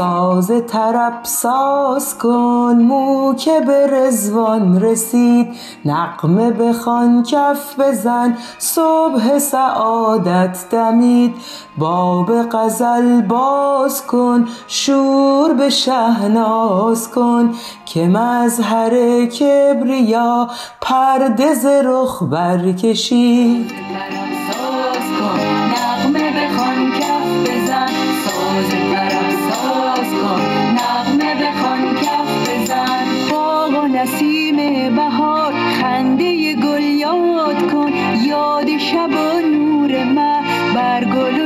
ساز 0.00 0.52
طرب 0.68 1.12
ساز 1.22 2.18
کن 2.18 2.76
مو 2.82 3.34
که 3.34 3.60
به 3.60 3.86
رزوان 3.86 4.80
رسید. 4.80 5.48
نقمه 5.84 6.50
بخوان 6.50 7.22
کف 7.22 7.80
بزن 7.80 8.36
صبح 8.58 9.38
سعادت 9.38 10.64
دمید. 10.70 11.34
باب 11.78 12.32
غزل 12.52 13.22
باز 13.22 14.06
کن 14.06 14.48
شور 14.66 15.54
به 15.54 15.70
شهناز 15.70 17.10
کن. 17.10 17.54
که 17.86 18.06
مظهر 18.06 19.24
کبریا 19.26 20.48
پرده 20.80 21.54
ز 21.54 21.66
رخ 21.66 22.22
برکشید. 22.22 23.70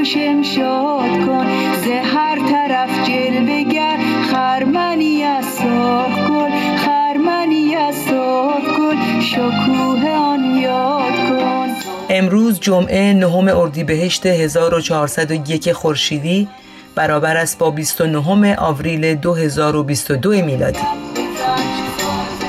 شمشاد 0.04 1.26
کن. 1.26 1.46
ز 1.84 1.86
هر 2.14 2.38
طرف 2.50 3.08
جلوگر 3.08 3.98
خرمنی 4.32 5.22
از 5.22 5.44
کن 6.28 6.50
خرمنی 6.76 7.74
از 7.74 7.94
سرخ 7.94 8.76
کن 8.76 9.20
شکوه 9.20 10.10
آن 10.10 10.54
یاد 10.54 11.14
کن. 11.28 11.68
امروز 12.10 12.60
جمعه 12.60 13.12
نهم 13.12 13.48
اردیبهشت 13.48 14.26
1401 14.26 15.72
خورشیدی 15.72 16.48
برابر 16.94 17.36
است 17.36 17.58
با 17.58 17.70
29 17.70 18.56
آوریل 18.56 19.14
2022 19.14 20.30
میلادی. 20.30 21.03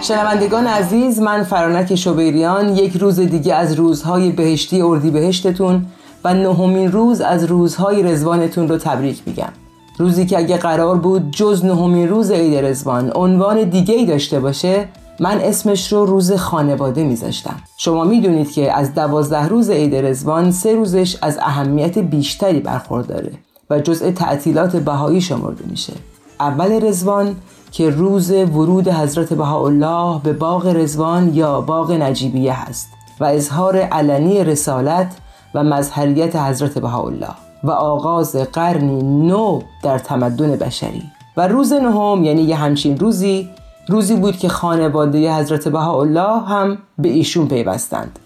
شنوندگان 0.06 0.68
عزیز 0.68 1.20
من 1.20 1.44
فرانک 1.44 1.96
شوبیریان 1.96 2.76
یک 2.76 2.98
روز 2.98 3.20
دیگه 3.20 3.56
از 3.56 3.74
روزهای 3.74 4.32
بهشتی 4.32 4.82
اردیبهشتتون 4.82 5.86
و 6.24 6.34
نهمین 6.34 6.92
روز 6.92 7.22
از 7.22 7.44
روزهای 7.44 8.04
رزوانتون 8.04 8.68
رو 8.68 8.78
تبریک 8.78 9.22
میگم. 9.26 9.50
روزی 9.98 10.26
که 10.26 10.38
اگه 10.38 10.58
قرار 10.58 10.98
بود 10.98 11.32
جز 11.32 11.66
نهمین 11.66 12.10
روز 12.10 12.32
عید 12.32 12.66
رزوان 12.66 13.12
عنوان 13.16 13.64
دیگه 13.64 13.94
ای 13.94 14.06
داشته 14.06 14.40
باشه 14.40 14.88
من 15.20 15.38
اسمش 15.38 15.94
رو 15.94 16.06
روز 16.06 16.32
خانواده 16.32 17.04
میذاشتم. 17.04 17.56
شما 17.78 18.04
می‌دونید 18.04 18.52
که 18.52 18.74
از 18.74 18.94
دوازده 18.94 19.48
روز 19.48 19.70
عید 19.70 19.96
رزوان 19.96 20.52
سه 20.52 20.76
روزش 20.76 21.18
از 21.22 21.38
اهمیت 21.38 21.98
بیشتری 21.98 22.60
برخورداره 22.60 23.32
و 23.70 23.80
جزء 23.80 24.12
تعطیلات 24.12 24.76
بهایی 24.76 25.22
شمرده 25.22 25.64
میشه. 25.70 25.94
اول 26.40 26.88
رزوان 26.88 27.36
که 27.76 27.90
روز 27.90 28.32
ورود 28.32 28.88
حضرت 28.88 29.34
بهاءالله 29.34 30.22
به 30.24 30.34
باغ 30.34 30.68
رزوان 30.68 31.34
یا 31.34 31.62
باغ 31.62 31.92
نجیبیه 31.92 32.68
هست 32.68 32.90
و 33.20 33.24
اظهار 33.24 33.78
علنی 33.78 34.44
رسالت 34.44 35.16
و 35.56 35.64
مظهریت 35.64 36.36
حضرت 36.36 36.78
بهاءالله 36.78 37.30
و 37.64 37.72
آغاز 37.72 38.36
قرنی 38.36 39.04
نو 39.28 39.62
در 39.84 40.00
تمدن 40.00 40.56
بشری. 40.56 41.04
و 41.38 41.48
روز 41.48 41.74
نهم 41.74 42.24
یعنی 42.24 42.42
یه 42.42 42.56
همچین 42.56 42.98
روزی 42.98 43.50
روزی 43.88 44.16
بود 44.16 44.38
که 44.38 44.50
خانواده 44.50 45.36
حضرت 45.36 45.68
بهاءالله 45.68 46.40
هم 46.40 46.78
به 46.98 47.10
ایشون 47.10 47.48
پیوستند. 47.48 48.20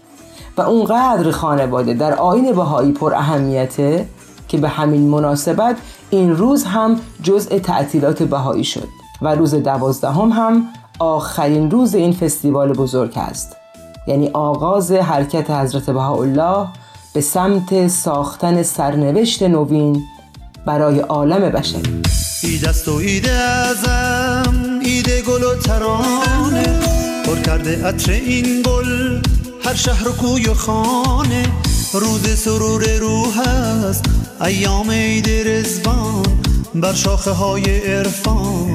و 0.56 0.60
اونقدر 0.60 1.30
خانواده 1.30 1.94
در 1.94 2.14
آین 2.14 2.52
بهایی 2.52 2.92
پر 2.92 3.14
اهمیته 3.14 4.06
که 4.48 4.58
به 4.58 4.68
همین 4.68 5.08
مناسبت 5.08 5.76
این 6.10 6.36
روز 6.36 6.64
هم 6.64 6.96
جزء 7.22 7.58
تعطیلات 7.58 8.22
بهایی 8.22 8.64
شد. 8.64 8.99
و 9.22 9.34
روز 9.34 9.54
دوازدهم 9.54 10.28
هم 10.28 10.68
آخرین 10.98 11.70
روز 11.70 11.94
این 11.94 12.12
فستیوال 12.12 12.72
بزرگ 12.72 13.12
است. 13.16 13.56
یعنی 14.06 14.28
آغاز 14.28 14.92
حرکت 14.92 15.50
حضرت 15.50 15.90
بهاءالله 15.90 16.66
به 17.14 17.20
سمت 17.20 17.88
ساختن 17.88 18.62
سرنوشت 18.62 19.42
نوین 19.42 20.02
برای 20.66 21.00
عالم 21.00 21.50
بشری 21.50 22.02
ایده 22.42 22.68
است 22.68 22.88
و 22.88 22.94
ایده 22.94 23.30
ازم 23.32 24.54
ایده 24.84 25.22
گل 25.22 25.42
و 25.42 25.54
ترانه. 25.54 26.80
پر 27.26 27.36
کرده 27.36 27.86
عطر 27.86 28.12
این 28.12 28.62
گل 28.62 29.20
هر 29.64 29.74
شهر 29.74 30.08
و 30.08 30.12
کوی 30.12 30.46
و 30.46 30.54
خانه. 30.54 31.46
روز 31.92 32.38
سرور 32.38 32.96
روح 33.00 33.40
است 33.40 34.04
ایام 34.44 34.90
عید 34.90 35.28
رزوان 35.48 36.22
بر 36.74 36.92
شاخه 36.92 37.30
های 37.30 37.78
عرفان 37.78 38.69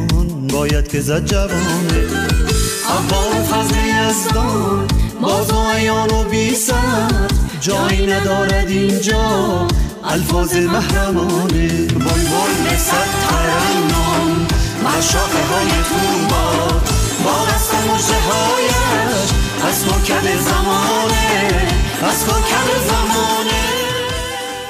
باید 0.56 0.88
که 0.88 1.02
زد 1.02 1.26
جوانه. 1.26 2.04
اول 2.88 3.44
فضل 3.44 3.76
یزدان 3.76 4.88
باز 5.22 5.52
و 5.52 5.58
ایان 5.58 6.10
و 6.10 6.24
بی 6.24 6.58
جایی 7.62 8.08
ندارد 8.08 8.68
اینجا 8.68 9.68
الفاظ 10.04 10.56
محرمانه. 10.56 11.68
بای 11.88 12.74
نسد 12.74 13.10
ترنم 13.30 14.48
بر 14.84 15.02
شاخه 15.02 15.44
های 15.48 15.70
توبا 15.70 16.68
با 17.24 17.46
دست 17.46 17.74
مجده 17.74 18.20
هایش 18.20 19.30
از 19.68 19.86
کوکب 19.86 20.40
زمانه 20.42 21.68
از 22.04 22.26
کوکب 22.26 22.68
زمانه. 22.88 23.64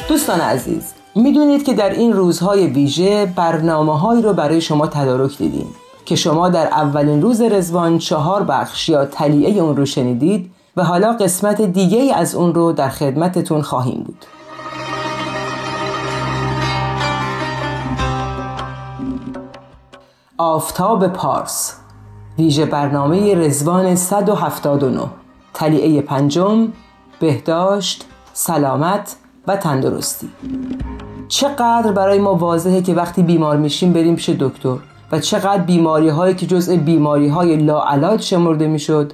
دوستان 0.10 0.42
عزیز 0.42 1.05
می‌دونید 1.18 1.64
که 1.64 1.74
در 1.74 1.90
این 1.90 2.14
روزهای 2.14 2.68
ویژه 2.68 3.34
برنامه 3.36 4.00
هایی 4.00 4.22
رو 4.22 4.34
برای 4.34 4.62
شما 4.62 4.88
تدارک 4.88 5.38
دیدیم 5.38 5.68
که 6.06 6.16
شما 6.16 6.50
در 6.50 6.68
اولین 6.68 7.22
روز 7.22 7.42
رزوان 7.42 7.98
چهار 7.98 8.44
بخش 8.44 8.90
یا 8.90 9.06
تلیعه 9.06 9.62
اون 9.62 9.78
رو 9.78 9.86
شنیدید 9.86 10.52
و 10.78 10.84
حالا 10.84 11.14
قسمت 11.14 11.62
دیگه 11.62 12.16
از 12.16 12.36
اون 12.36 12.54
رو 12.54 12.72
در 12.72 12.90
خدمتتون 12.90 13.62
خواهیم 13.62 14.04
بود. 14.04 14.26
آفتاب 20.38 21.08
پارس 21.08 21.74
ویژه 22.40 22.66
برنامه 22.66 23.36
رزوان 23.36 23.96
179 23.96 25.02
تلیعه 25.54 26.02
پنجم 26.02 26.68
بهداشت 27.20 28.06
سلامت 28.34 29.16
و 29.48 29.58
تندرستی. 29.58 30.30
چقدر 31.28 31.92
برای 31.92 32.20
ما 32.20 32.36
واضحه 32.36 32.82
که 32.82 32.94
وقتی 32.94 33.24
بیمار 33.24 33.58
میشیم 33.58 33.94
بریم 33.94 34.16
پیش 34.16 34.30
دکتر 34.30 34.78
و 35.12 35.20
چقدر 35.20 35.62
بیماری 35.62 36.10
هایی 36.10 36.36
که 36.36 36.46
جزء 36.46 36.76
بیماری 36.76 37.28
های 37.28 37.56
لاعلاج 37.56 38.22
شمرده 38.22 38.68
می‌شد 38.68 39.14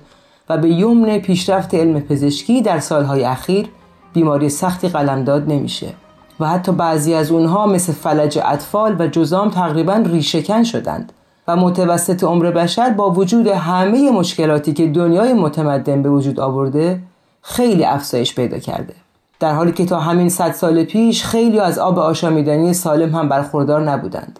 و 0.49 0.57
به 0.57 0.69
یمن 0.69 1.17
پیشرفت 1.17 1.75
علم 1.75 1.99
پزشکی 1.99 2.61
در 2.61 2.79
سالهای 2.79 3.23
اخیر 3.23 3.67
بیماری 4.13 4.49
سختی 4.49 4.89
قلمداد 4.89 5.51
نمیشه 5.51 5.93
و 6.39 6.47
حتی 6.47 6.71
بعضی 6.71 7.13
از 7.13 7.31
اونها 7.31 7.67
مثل 7.67 7.93
فلج 7.93 8.39
اطفال 8.45 8.95
و 8.99 9.07
جزام 9.07 9.49
تقریبا 9.49 9.93
ریشهکن 9.93 10.63
شدند 10.63 11.13
و 11.47 11.55
متوسط 11.55 12.23
عمر 12.23 12.51
بشر 12.51 12.89
با 12.89 13.09
وجود 13.09 13.47
همه 13.47 14.11
مشکلاتی 14.11 14.73
که 14.73 14.87
دنیای 14.87 15.33
متمدن 15.33 16.01
به 16.01 16.09
وجود 16.09 16.39
آورده 16.39 17.01
خیلی 17.41 17.83
افزایش 17.83 18.35
پیدا 18.35 18.59
کرده. 18.59 18.93
در 19.41 19.53
حالی 19.53 19.71
که 19.71 19.85
تا 19.85 19.99
همین 19.99 20.29
صد 20.29 20.51
سال 20.51 20.83
پیش 20.83 21.23
خیلی 21.23 21.59
از 21.59 21.79
آب 21.79 21.99
آشامیدنی 21.99 22.73
سالم 22.73 23.15
هم 23.15 23.29
برخوردار 23.29 23.81
نبودند. 23.81 24.39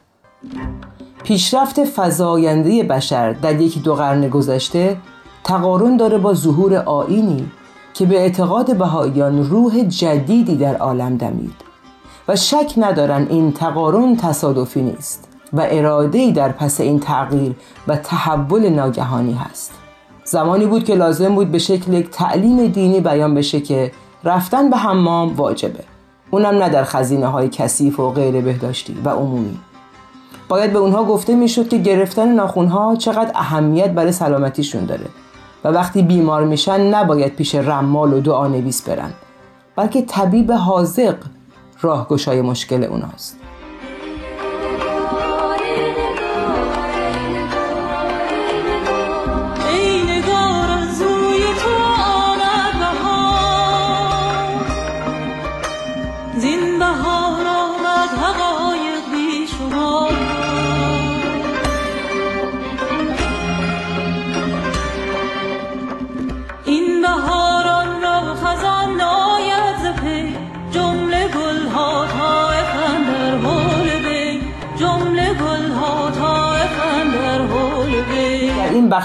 پیشرفت 1.24 1.86
فزاینده 1.86 2.83
بشر 2.83 3.33
در 3.33 3.62
یکی 3.62 3.80
دو 3.80 3.95
قرن 3.95 4.30
گذشته 4.30 4.98
تقارن 5.44 5.98
داره 5.98 6.18
با 6.18 6.33
ظهور 6.33 6.75
آینی 6.75 7.51
که 7.94 8.06
به 8.06 8.19
اعتقاد 8.19 8.77
بهاییان 8.77 9.50
روح 9.50 9.83
جدیدی 9.83 10.56
در 10.56 10.77
عالم 10.77 11.18
دمید 11.18 11.56
و 12.27 12.36
شک 12.36 12.74
ندارن 12.77 13.27
این 13.30 13.53
تقارن 13.53 14.15
تصادفی 14.15 14.81
نیست 14.81 15.27
و 15.53 15.68
ارادهی 15.69 16.31
در 16.31 16.51
پس 16.51 16.81
این 16.81 17.00
تغییر 17.00 17.56
و 17.88 17.95
تحول 17.95 18.69
ناگهانی 18.69 19.33
هست. 19.33 19.71
زمانی 20.24 20.65
بود 20.65 20.83
که 20.83 20.95
لازم 20.95 21.36
بود 21.36 21.51
به 21.51 21.59
شکل 21.59 22.01
تعلیم 22.01 22.68
دینی 22.68 23.00
بیان 23.00 23.36
بشه 23.36 23.62
که 23.62 23.92
رفتن 24.23 24.69
به 24.69 24.77
حمام 24.77 25.35
واجبه. 25.35 25.83
اونم 26.31 26.56
نه 26.56 26.69
در 26.69 26.83
خزینه 26.83 27.27
های 27.27 27.50
کثیف 27.50 28.00
و 28.00 28.12
غیر 28.12 28.41
بهداشتی 28.41 28.97
و 29.06 29.09
عمومی. 29.09 29.59
باید 30.50 30.73
به 30.73 30.79
اونها 30.79 31.03
گفته 31.03 31.35
می‌شد 31.35 31.69
که 31.69 31.77
گرفتن 31.77 32.27
ناخونها 32.27 32.95
چقدر 32.95 33.31
اهمیت 33.35 33.89
برای 33.89 34.12
سلامتیشون 34.12 34.85
داره 34.85 35.06
و 35.63 35.68
وقتی 35.68 36.01
بیمار 36.01 36.44
میشن 36.44 36.94
نباید 36.94 37.35
پیش 37.35 37.56
رمال 37.56 38.13
و 38.13 38.21
دعا 38.21 38.47
نویس 38.47 38.81
برن 38.89 39.13
بلکه 39.75 40.01
طبیب 40.01 40.51
حاضق 40.51 41.15
راهگشای 41.81 42.41
مشکل 42.41 42.83
اوناست. 42.83 43.40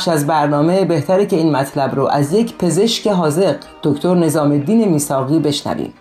بخش 0.06 0.14
از 0.14 0.26
برنامه 0.26 0.84
بهتره 0.84 1.26
که 1.26 1.36
این 1.36 1.56
مطلب 1.56 1.94
رو 1.94 2.06
از 2.06 2.32
یک 2.32 2.58
پزشک 2.58 3.06
حاضق 3.06 3.56
دکتر 3.82 4.14
نظام 4.14 4.50
الدین 4.50 4.88
میساقی 4.88 5.38
بشنویم. 5.38 5.92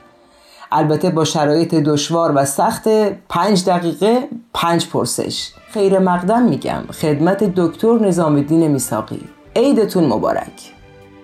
البته 0.72 1.10
با 1.10 1.24
شرایط 1.24 1.76
دشوار 1.76 2.32
و 2.36 2.46
سخت 2.46 2.88
پنج 3.30 3.66
دقیقه 3.66 4.20
پنج 4.54 4.90
پرسش. 4.90 5.52
خیر 5.74 6.00
مقدم 6.00 6.42
میگم 6.42 6.84
خدمت 7.02 7.44
دکتر 7.44 8.00
نظام 8.00 8.36
الدین 8.36 8.68
میساقی 8.68 9.22
عیدتون 9.56 10.04
مبارک. 10.04 10.74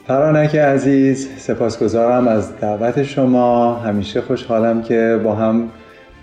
فرانک 0.08 0.56
عزیز 0.56 1.30
سپاسگزارم 1.38 2.28
از 2.28 2.58
دعوت 2.58 3.04
شما. 3.04 3.76
همیشه 3.76 4.22
خوشحالم 4.22 4.84
که 4.84 5.22
با 5.24 5.36
هم 5.36 5.70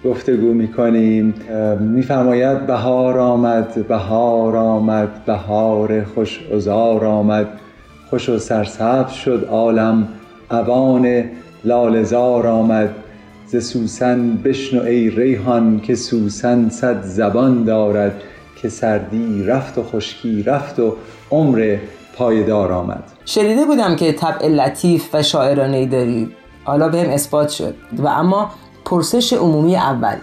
گفتگو 0.04 0.54
می‌کنیم. 0.54 1.34
میفرماید 1.80 2.66
بهار 2.66 3.18
آمد 3.18 3.88
بهار 3.88 4.56
آمد 4.56 5.24
بهار 5.24 6.04
خوش 6.04 6.40
ازار 6.54 7.04
آمد. 7.04 7.48
خوش 8.10 8.28
و 8.28 8.38
سرسبز 8.38 9.12
شد 9.12 9.48
عالم 9.50 10.08
اوان 10.50 11.24
لالزار 11.64 12.46
آمد. 12.46 12.90
ز 13.46 13.56
سوسن 13.56 14.36
بشنو 14.36 14.82
ای 14.82 15.10
ریحان 15.10 15.80
که 15.80 15.94
سوسن 15.94 16.68
صد 16.68 17.02
زبان 17.02 17.64
دارد. 17.64 18.12
که 18.62 18.68
سردی 18.68 19.44
رفت 19.44 19.78
و 19.78 19.82
خشکی 19.82 20.42
رفت 20.42 20.78
و 20.78 20.94
عمر 21.30 21.76
پایدار 22.16 22.72
آمد. 22.72 23.02
شنیده 23.24 23.64
بودم 23.64 23.96
که 23.96 24.12
طبع 24.12 24.48
لطیف 24.48 25.14
و 25.14 25.22
شاعرانه 25.22 25.86
دارید. 25.86 26.28
حالا 26.64 26.88
بهم 26.88 27.10
اثبات 27.10 27.48
شد. 27.48 27.74
و 27.98 28.06
اما 28.06 28.50
پرسش 28.90 29.32
عمومی 29.32 29.76
اول. 29.76 30.16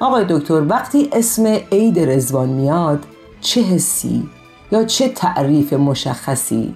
آقای 0.00 0.24
دکتر 0.28 0.62
وقتی 0.68 1.08
اسم 1.12 1.46
عید 1.72 1.98
رزوان 2.00 2.48
میاد 2.48 2.98
چه 3.40 3.60
حسی؟ 3.60 4.22
یا 4.72 4.84
چه 4.84 5.08
تعریف 5.08 5.72
مشخصی؟ 5.72 6.74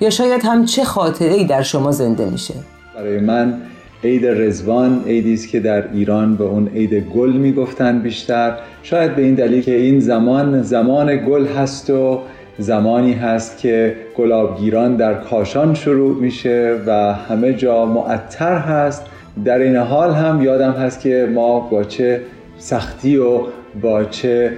یا 0.00 0.10
شاید 0.10 0.44
هم 0.44 0.64
چه 0.64 0.84
خاطره 0.84 1.32
ای 1.34 1.44
در 1.44 1.62
شما 1.62 1.90
زنده 1.90 2.30
میشه؟ 2.30 2.54
برای 2.94 3.20
من 3.20 3.62
عید 4.04 4.26
رزوان 4.26 5.04
عیدی 5.06 5.34
است 5.34 5.48
که 5.48 5.60
در 5.60 5.92
ایران 5.92 6.36
به 6.36 6.44
اون 6.44 6.68
عید 6.68 6.94
گل 6.94 7.32
می‌گفتن 7.32 7.98
بیشتر. 7.98 8.54
شاید 8.82 9.16
به 9.16 9.22
این 9.22 9.34
دلیل 9.34 9.62
که 9.62 9.76
این 9.76 10.00
زمان 10.00 10.62
زمان 10.62 11.16
گل 11.16 11.46
هست 11.46 11.90
و 11.90 12.20
زمانی 12.58 13.12
هست 13.12 13.58
که 13.58 13.96
گلابگیران 14.16 14.96
در 14.96 15.14
کاشان 15.14 15.74
شروع 15.74 16.16
میشه 16.16 16.80
و 16.86 17.14
همه 17.14 17.52
جا 17.52 17.86
معطر 17.86 18.58
هست. 18.58 19.06
در 19.44 19.58
این 19.58 19.76
حال 19.76 20.10
هم 20.10 20.42
یادم 20.42 20.72
هست 20.72 21.00
که 21.00 21.28
ما 21.34 21.60
با 21.60 21.84
چه 21.84 22.20
سختی 22.58 23.16
و 23.16 23.40
با 23.82 24.04
چه 24.04 24.52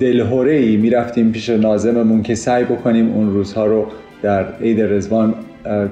دلهوره 0.00 0.52
ای 0.52 0.76
می‌رفتیم 0.76 1.32
پیش 1.32 1.48
نازممون 1.48 2.22
که 2.22 2.34
سعی 2.34 2.64
بکنیم 2.64 3.12
اون 3.12 3.30
روزها 3.30 3.66
رو 3.66 3.86
در 4.22 4.46
عید 4.60 4.80
رزوان 4.80 5.34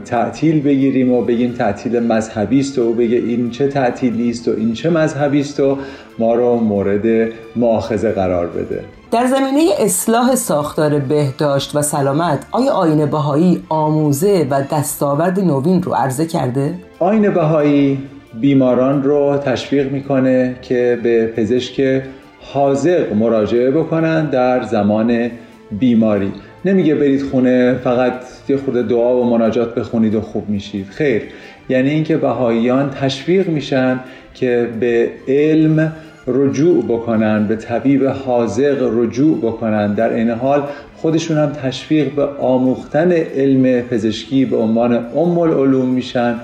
تعطیل 0.05 0.63
بگیریم 0.63 1.13
و 1.13 1.23
بگیم 1.23 1.53
تعطیل 1.53 2.01
مذهبی 2.01 2.61
است 2.61 2.79
و 2.79 2.93
بگه 2.93 3.17
این 3.17 3.51
چه 3.51 3.69
تعطیلی 3.69 4.31
است 4.31 4.49
و 4.49 4.51
این 4.57 4.73
چه 4.73 4.91
مذهبی 4.91 5.41
است 5.41 5.61
و 5.61 5.79
ما 6.19 6.35
رو 6.35 6.57
مورد 6.57 7.33
مؤاخذه 7.57 8.13
قرار 8.13 8.47
بده 8.47 8.85
در 9.11 9.27
زمینه 9.27 9.71
اصلاح 9.79 10.35
ساختار 10.35 10.99
بهداشت 10.99 11.77
و 11.77 11.83
سلامت 11.83 12.47
آیا 12.51 12.73
آین 12.73 13.07
بهایی 13.07 13.65
آموزه 13.69 14.47
و 14.51 14.63
دستاورد 14.73 15.41
نوین 15.41 15.83
رو 15.83 15.95
عرضه 15.95 16.27
کرده؟ 16.27 16.75
آین 17.03 17.31
بهایی 17.31 17.99
بیماران 18.41 19.03
رو 19.03 19.39
تشویق 19.45 19.93
می‌کنه 19.93 20.55
که 20.63 20.99
به 21.03 21.27
پزشک 21.27 22.03
حاضق 22.41 23.13
مراجعه 23.13 23.71
بکنن 23.71 24.31
در 24.31 24.63
زمان 24.63 25.31
بیماری. 25.71 26.33
نمیگه 26.65 26.95
برید 26.95 27.23
خونه 27.23 27.75
فقط 27.85 28.13
یه 28.49 28.57
خورده 28.57 28.83
دعا 28.83 29.17
و 29.17 29.31
مناجات 29.31 29.75
بخونید 29.75 30.15
و 30.15 30.21
خوب 30.21 30.49
میشید. 30.49 30.87
خیر. 30.87 31.23
یعنی 31.69 31.91
اینکه 31.91 32.17
بهاییان 32.17 32.91
تشویق 32.91 33.49
میشن 33.49 34.01
که 34.35 34.69
به 34.81 35.11
علم 35.29 35.93
رجوع 36.27 36.85
بکنن 36.85 37.47
به 37.47 37.57
طبیب 37.57 38.07
حاضق 38.07 38.91
رجوع 38.97 39.39
بکنن. 39.39 39.95
در 39.95 40.13
این 40.13 40.31
حال 40.31 40.63
خودشون 40.97 41.37
هم 41.37 41.53
تشویق 41.53 42.15
به 42.15 42.25
آموختن 42.41 43.13
علم 43.13 43.81
پزشکی 43.81 44.45
به 44.45 44.57
عنوان 44.57 44.95
ام 44.95 45.39
العلوم 45.39 45.89
میشن. 45.89 46.35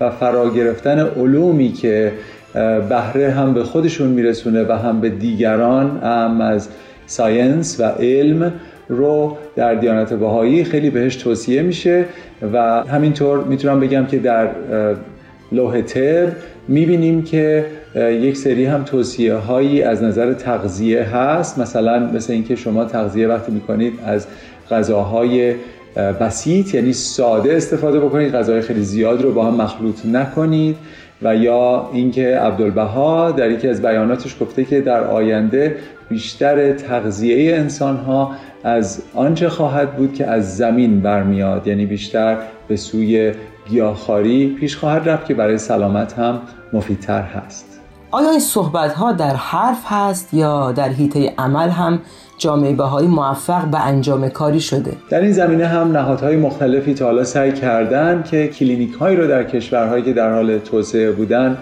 و 0.00 0.10
فرا 0.10 0.50
گرفتن 0.50 0.98
علومی 1.00 1.72
که 1.72 2.12
بهره 2.88 3.30
هم 3.30 3.54
به 3.54 3.64
خودشون 3.64 4.08
میرسونه 4.08 4.64
و 4.64 4.72
هم 4.72 5.00
به 5.00 5.08
دیگران 5.08 5.98
هم 6.02 6.40
از 6.40 6.68
ساینس 7.06 7.80
و 7.80 7.84
علم 7.84 8.52
رو 8.88 9.36
در 9.56 9.74
دیانت 9.74 10.12
بهایی 10.12 10.64
خیلی 10.64 10.90
بهش 10.90 11.16
توصیه 11.16 11.62
میشه 11.62 12.04
و 12.52 12.82
همینطور 12.82 13.44
می‌تونم 13.44 13.80
بگم 13.80 14.06
که 14.06 14.18
در 14.18 14.48
لوح 15.52 15.80
تر 15.80 16.28
می‌بینیم 16.68 17.22
که 17.22 17.64
یک 17.94 18.36
سری 18.36 18.64
هم 18.64 18.82
توصیه 18.82 19.34
هایی 19.34 19.82
از 19.82 20.02
نظر 20.02 20.32
تغذیه 20.32 21.02
هست. 21.02 21.58
مثلا 21.58 21.98
مثل 21.98 22.32
اینکه 22.32 22.56
شما 22.56 22.84
تغذیه 22.84 23.28
وقتی 23.28 23.52
می‌کنید 23.52 23.92
از 24.06 24.26
غذاهای 24.70 25.54
بسیط 25.96 26.74
یعنی 26.74 26.92
ساده 26.92 27.56
استفاده 27.56 28.00
بکنید 28.00 28.34
غذاهای 28.34 28.62
خیلی 28.62 28.82
زیاد 28.82 29.22
رو 29.22 29.32
با 29.32 29.44
هم 29.44 29.54
مخلوط 29.54 30.06
نکنید 30.06 30.76
و 31.22 31.36
یا 31.36 31.90
اینکه 31.92 32.38
عبدالبها 32.38 33.30
در 33.30 33.50
یکی 33.50 33.68
از 33.68 33.82
بیاناتش 33.82 34.36
گفته 34.40 34.64
که 34.64 34.80
در 34.80 35.04
آینده 35.04 35.76
بیشتر 36.08 36.72
تغذیه 36.72 37.56
انسان 37.56 37.96
ها 37.96 38.32
از 38.64 39.02
آنچه 39.14 39.48
خواهد 39.48 39.96
بود 39.96 40.14
که 40.14 40.26
از 40.26 40.56
زمین 40.56 41.00
برمیاد 41.00 41.66
یعنی 41.66 41.86
بیشتر 41.86 42.36
به 42.68 42.76
سوی 42.76 43.32
گیاهخواری 43.68 44.56
پیش 44.60 44.76
خواهد 44.76 45.08
رفت 45.08 45.26
که 45.26 45.34
برای 45.34 45.58
سلامت 45.58 46.12
هم 46.12 46.40
مفیدتر 46.72 47.22
هست. 47.22 47.80
آیا 48.10 48.30
این 48.30 48.40
صحبت 48.40 48.92
ها 48.92 49.12
در 49.12 49.34
حرف 49.34 49.82
هست 49.84 50.34
یا 50.34 50.72
در 50.72 50.88
حیطه 50.88 51.34
عمل 51.38 51.68
هم 51.68 52.00
جامعه 52.38 52.72
بهایی 52.72 53.08
موفق 53.08 53.64
به 53.64 53.86
انجام 53.86 54.28
کاری 54.28 54.60
شده. 54.60 54.92
در 55.10 55.20
این 55.20 55.32
زمینه 55.32 55.66
هم 55.66 55.92
نهادهای 55.92 56.36
مختلفی 56.36 56.94
تا 56.94 57.04
حالا 57.04 57.24
سعی 57.24 57.52
کردن 57.52 58.24
که 58.30 58.48
کلینیک 58.48 58.94
هایی 58.94 59.16
رو 59.16 59.26
در 59.26 59.44
کشورهایی 59.44 60.02
که 60.02 60.12
در 60.12 60.34
حال 60.34 60.58
توسعه 60.58 61.10
بودن 61.10 61.58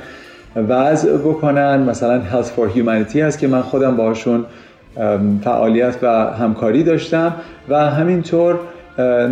وضع 0.57 1.17
بکنن. 1.17 1.83
مثلا 1.83 2.23
Health 2.33 2.47
for 2.47 2.77
Humanity 2.77 3.17
هست 3.17 3.39
که 3.39 3.49
من 3.49 3.63
خودم 3.63 3.97
باشون 3.97 4.45
فعالیت 5.45 5.97
و 6.03 6.07
همکاری 6.33 6.83
داشتم 6.83 7.33
و 7.69 7.91
همینطور 7.91 8.59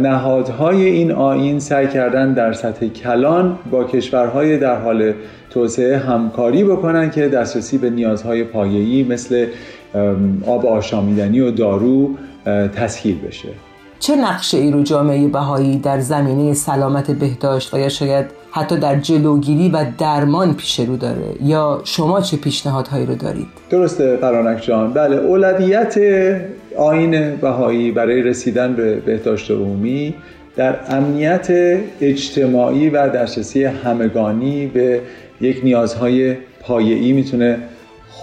نهادهای 0.02 0.86
این 0.86 1.12
آین 1.12 1.60
سعی 1.60 1.88
کردن 1.88 2.32
در 2.32 2.52
سطح 2.52 2.86
کلان 2.86 3.58
با 3.70 3.84
کشورهای 3.84 4.58
در 4.58 4.80
حال 4.80 5.12
توسعه 5.50 5.98
همکاری 5.98 6.64
بکنن 6.64 7.10
که 7.10 7.28
دسترسی 7.28 7.78
به 7.78 7.90
نیازهای 7.90 8.44
پایه‌ای 8.44 9.02
مثل 9.02 9.46
آب 10.46 10.66
آشامیدنی 10.66 11.40
و 11.40 11.50
دارو 11.50 12.10
تسهیل 12.76 13.18
بشه. 13.18 13.48
چه 13.98 14.16
نقشه 14.16 14.58
ای 14.58 14.70
رو 14.70 14.82
جامعه 14.82 15.28
بهایی 15.28 15.78
در 15.78 16.00
زمینه 16.00 16.54
سلامت 16.54 17.10
بهداشت 17.10 17.74
و 17.74 17.78
یا 17.78 17.88
شاید 17.88 18.26
حتی 18.50 18.76
در 18.76 18.96
جلوگیری 19.00 19.68
و 19.68 19.86
درمان 19.98 20.54
پیش 20.54 20.80
رو 20.80 20.96
داره؟ 20.96 21.34
یا 21.42 21.80
شما 21.84 22.20
چه 22.20 22.36
پیشنهادهایی 22.36 23.06
رو 23.06 23.14
دارید؟ 23.14 23.46
درسته 23.70 24.16
فرانک 24.16 24.62
جان. 24.62 24.92
بله 24.92 25.16
اولویت 25.16 25.98
آین 26.76 27.36
بهایی 27.36 27.92
برای 27.92 28.22
رسیدن 28.22 28.72
به 28.72 28.96
بهداشت 28.96 29.50
عمومی 29.50 30.14
در 30.56 30.76
امنیت 30.88 31.48
اجتماعی 32.00 32.90
و 32.90 33.08
دسترسی 33.08 33.64
همگانی 33.64 34.66
به 34.66 35.00
یک 35.40 35.60
نیازهای 35.64 36.36
پایه‌ای 36.60 37.12
می‌تونه 37.12 37.58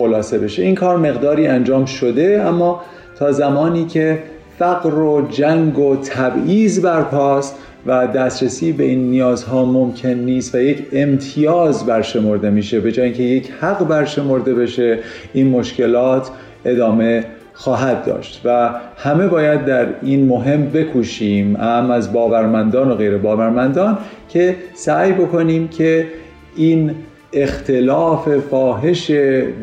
خلاصه 0.02 0.40
بشه. 0.40 0.64
این 0.64 0.76
کار 0.76 0.98
مقداری 0.98 1.48
انجام 1.48 1.86
شده 1.86 2.44
اما 2.46 2.82
تا 3.20 3.32
زمانی 3.32 3.86
که 3.86 4.20
فقر 4.60 4.94
و 4.94 5.28
جنگ 5.30 5.80
و 5.80 5.96
تبعیض 5.96 6.80
برپاست 6.80 7.56
و 7.86 8.08
دسترسی 8.08 8.72
به 8.72 8.84
این 8.84 9.10
نیازها 9.10 9.66
ممکن 9.66 10.10
نیست 10.10 10.56
و 10.56 10.60
یک 10.60 10.84
امتیاز 10.92 11.86
برشمرده 11.86 12.50
میشه 12.50 12.80
به 12.80 12.92
جای 12.92 13.06
اینکه 13.06 13.24
یک 13.24 13.52
حق 13.62 13.88
برشمرده 13.88 14.54
بشه 14.54 15.00
این 15.34 15.48
مشکلات 15.48 16.30
ادامه 16.66 17.26
خواهد 17.54 18.06
داشت. 18.06 18.42
و 18.46 18.70
همه 18.98 19.28
باید 19.28 19.66
در 19.66 19.88
این 20.02 20.28
مهم 20.28 20.66
بکوشیم 20.70 21.56
هم 21.56 21.92
از 21.92 22.14
باورمندان 22.14 22.92
و 22.92 22.96
غیر 22.96 23.18
باورمندان 23.18 23.98
که 24.30 24.56
سعی 24.74 25.12
بکنیم 25.12 25.68
که 25.68 26.08
این 26.56 26.96
اختلاف 27.34 28.38
فاحش 28.38 29.12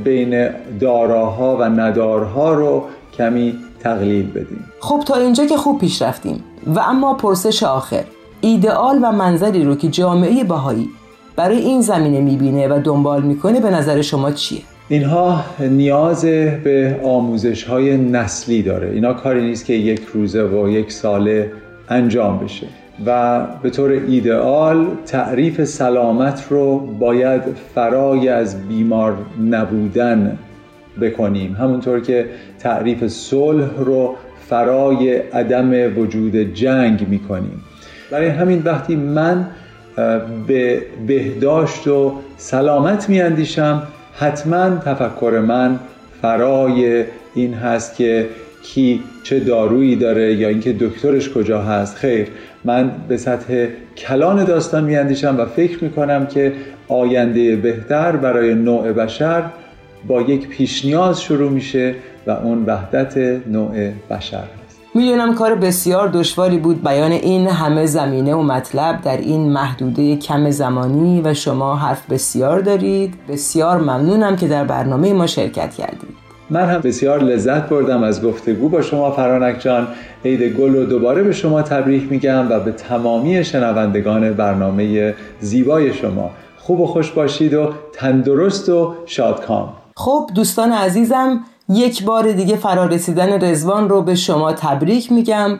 بین 0.05 0.49
داراها 0.81 1.57
و 1.57 1.63
ندارها 1.63 2.55
رو 2.55 2.85
کمی 3.19 3.55
تقلیل 3.81 4.31
بدیم. 4.31 4.65
خب 4.81 5.03
تا 5.07 5.15
اینجا 5.15 5.47
که 5.47 5.57
خوب 5.57 5.81
پیش 5.81 6.03
رفتیم. 6.03 6.45
و 6.67 6.81
اما 6.81 7.15
پرسش 7.15 7.63
آخر. 7.63 8.05
ایدئال 8.41 8.99
و 9.03 9.13
منظری 9.13 9.65
رو 9.65 9.75
که 9.75 9.89
جامعه 9.89 10.45
بهایی 10.45 10.89
برای 11.37 11.59
این 11.59 11.81
زمینه 11.81 12.21
می‌بینه 12.21 12.69
و 12.69 12.81
دنبال 12.85 13.23
می‌کنه 13.23 13.61
به 13.61 13.71
نظر 13.71 14.03
شما 14.03 14.31
چیه؟ 14.31 14.61
اینها 14.89 15.41
نیاز 15.61 16.25
به 16.65 17.01
آموزش 17.05 17.65
های 17.65 17.97
نسلی 17.97 18.63
داره. 18.63 18.91
اینا 18.91 19.13
کاری 19.15 19.43
نیست 19.43 19.65
که 19.65 19.73
یک 19.73 20.01
روزه 20.15 20.43
و 20.43 20.69
یک 20.69 20.93
ساله 20.93 21.53
انجام 21.89 22.39
بشه. 22.39 22.67
و 23.07 23.41
به 23.63 23.71
طور 23.71 23.91
ایدئال 23.91 24.87
تعریف 25.07 25.65
سلامت 25.65 26.47
رو 26.51 26.79
باید 26.79 27.43
فرای 27.75 28.29
از 28.29 28.69
بیمار 28.69 29.17
نبودن 29.51 30.39
بکنیم. 31.01 31.57
همونطور 31.61 32.01
که 32.01 32.27
تعریف 32.59 33.07
صلح 33.07 33.69
رو 33.79 34.17
فرای 34.49 35.17
عدم 35.17 35.99
وجود 35.99 36.37
جنگ 36.37 37.09
می‌کنیم. 37.09 37.65
برای 38.11 38.29
همین 38.29 38.63
وقتی 38.65 38.97
من 38.97 39.47
به 40.47 40.83
بهداشت 41.07 41.87
و 41.89 42.13
سلامت 42.37 43.09
میاندیشم 43.09 43.83
حتما 44.19 44.77
تفکر 44.77 45.43
من 45.47 45.79
فرای 46.23 47.05
این 47.35 47.55
هست 47.55 47.97
که 47.97 48.29
کی 48.63 49.01
چه 49.23 49.41
دارویی 49.41 49.97
داره 49.97 50.35
یا 50.35 50.49
اینکه 50.49 50.73
دکترش 50.81 51.31
کجا 51.31 51.63
هست. 51.63 51.97
خیر 51.97 52.27
من 52.69 52.91
به 53.09 53.17
سطح 53.17 53.67
کلان 53.97 54.45
داستان 54.45 54.85
میاندیشم 54.85 55.37
و 55.39 55.47
فکر 55.47 55.85
می‌کنم 55.85 56.27
که 56.27 56.53
آینده 56.89 57.57
بهتر 57.57 58.17
برای 58.17 58.55
نوع 58.55 58.93
بشر 58.93 59.43
با 60.07 60.23
یک 60.23 60.49
پیش 60.49 60.85
نیاز 60.85 61.23
شروع 61.23 61.51
میشه 61.51 61.95
و 62.27 62.31
اون 62.31 62.65
وحدت 62.67 63.17
نوع 63.47 63.91
بشر 64.11 64.45
می‌دونم 64.95 65.35
کار 65.35 65.55
بسیار 65.55 66.09
دشواری 66.09 66.59
بود. 66.59 66.83
بیان 66.85 67.13
این 67.13 67.47
همه 67.47 67.87
زمینه 67.87 68.35
و 68.35 68.43
مطلب 68.43 69.03
در 69.03 69.17
این 69.17 69.53
محدوده 69.53 70.17
کم 70.17 70.51
زمانی 70.51 71.21
و 71.25 71.35
شما 71.35 71.77
حرف 71.77 72.11
بسیار 72.11 72.61
دارید. 72.61 73.15
بسیار 73.29 73.81
ممنونم 73.81 74.37
که 74.37 74.49
در 74.49 74.65
برنامه 74.65 75.13
ما 75.13 75.27
شرکت 75.27 75.75
کردید. 75.75 76.28
من 76.51 76.65
هم 76.69 76.81
بسیار 76.81 77.23
لذت 77.23 77.69
بردم 77.69 78.03
از 78.03 78.23
گفتگو 78.23 78.69
با 78.69 78.83
شما 78.83 79.11
فرانک 79.11 79.61
جان. 79.61 79.89
عید 80.25 80.43
گل 80.43 80.75
رو 80.75 80.85
دوباره 80.85 81.23
به 81.23 81.33
شما 81.33 81.63
تبریک 81.63 82.13
میگم 82.13 82.51
و 82.51 82.61
به 82.61 82.73
تمامی 82.73 83.45
شنوندگان 83.45 84.33
برنامه 84.33 85.15
زیبای 85.41 85.95
شما. 85.95 86.31
خوب 86.59 86.81
و 86.81 86.87
خوش 86.87 87.11
باشید 87.11 87.55
و 87.55 87.73
تندرست 87.93 88.69
و 88.69 88.95
شادکام. 89.07 89.73
خب 89.97 90.31
دوستان 90.35 90.73
عزیزم 90.73 91.41
یک 91.69 92.05
بار 92.05 92.33
دیگه 92.33 92.57
فرارسیدن 92.57 93.45
رزوان 93.45 93.89
رو 93.89 94.03
به 94.03 94.15
شما 94.15 94.53
تبریک 94.53 95.13
میگم. 95.13 95.59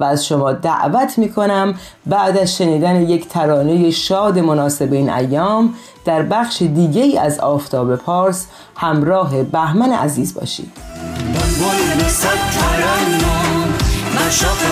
و 0.00 0.04
از 0.04 0.26
شما 0.26 0.52
دعوت 0.52 1.18
می‌کنم 1.18 1.74
بعد 2.06 2.38
از 2.38 2.56
شنیدن 2.56 3.02
یک 3.02 3.28
ترانه 3.28 3.90
شاد 3.90 4.38
مناسب 4.38 4.92
این 4.92 5.10
ایام 5.10 5.74
در 6.04 6.22
بخش 6.22 6.62
دیگه 6.62 7.02
ای 7.02 7.18
از 7.18 7.38
آفتاب 7.38 7.96
پارس 7.96 8.46
همراه 8.76 9.42
بهمن 9.42 9.92
عزیز 9.92 10.34
باشید. 10.34 10.72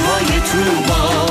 های 0.07 0.41
توبا 0.41 1.27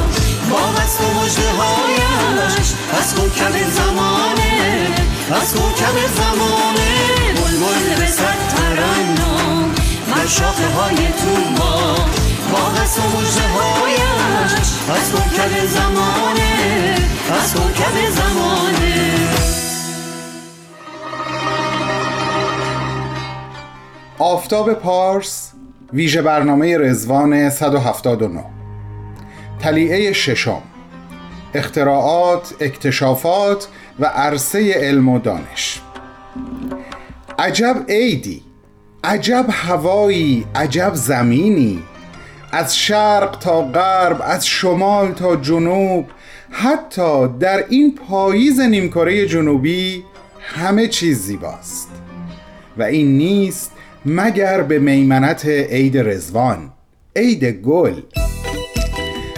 با 0.51 0.59
از 0.81 0.97
مجده 1.01 1.49
هایش 1.51 2.73
از 2.99 3.15
کوکب 3.15 3.69
زمانه 3.69 4.55
از 5.31 5.53
کوکب 5.53 5.97
زمانه. 6.15 6.95
بلبل 7.35 7.99
به 7.99 8.07
صد 8.07 8.37
ترنم 8.55 9.75
بر 10.11 10.27
شاخه 10.27 10.67
های 10.67 10.95
توبا 10.95 11.95
با 11.95 12.24
از 12.85 12.99
مجده 12.99 13.47
هایش 13.47 14.51
از 14.89 15.11
کوکب 15.11 15.65
زمانه 15.65 16.95
از 17.31 17.53
کوکب 17.53 18.09
زمانه. 18.09 19.11
آفتاب 24.19 24.73
پارس 24.73 25.51
ویژه 25.93 26.21
برنامه 26.21 26.77
رزوان 26.77 27.49
179 27.49 28.43
تلیعه 29.59 30.13
ششم. 30.13 30.61
اختراعات، 31.53 32.53
اکتشافات 32.59 33.67
و 33.99 34.05
عرصه 34.05 34.73
علم 34.73 35.09
و 35.09 35.19
دانش. 35.19 35.81
عجب 37.39 37.85
عیدی 37.89 38.41
عجب 39.03 39.45
هوایی 39.49 40.45
عجب 40.55 40.91
زمینی. 40.93 41.83
از 42.55 42.77
شرق 42.77 43.37
تا 43.39 43.61
غرب 43.61 44.21
از 44.23 44.47
شمال 44.47 45.11
تا 45.11 45.35
جنوب 45.35 46.05
حتی 46.51 47.27
در 47.39 47.65
این 47.69 47.95
پاییز 47.95 48.59
نیمکره 48.59 49.27
جنوبی 49.27 50.03
همه 50.39 50.87
چیز 50.87 51.21
زیباست. 51.21 51.89
و 52.77 52.83
این 52.83 53.17
نیست 53.17 53.71
مگر 54.05 54.61
به 54.61 54.79
میمنت 54.79 55.45
عید 55.45 55.97
رزوان 55.97 56.71
عید 57.15 57.43
گل. 57.45 57.93